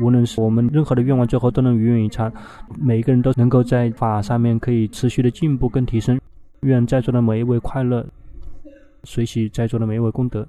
[0.00, 2.32] 无论是我们任何的愿望，最后都能如愿以偿。
[2.80, 6.18] 每一个人都能够在法上面可以持续的进步跟提升。
[6.60, 8.04] 愿在座的每一位快乐，
[9.04, 10.46] 随喜在座的每一位功德。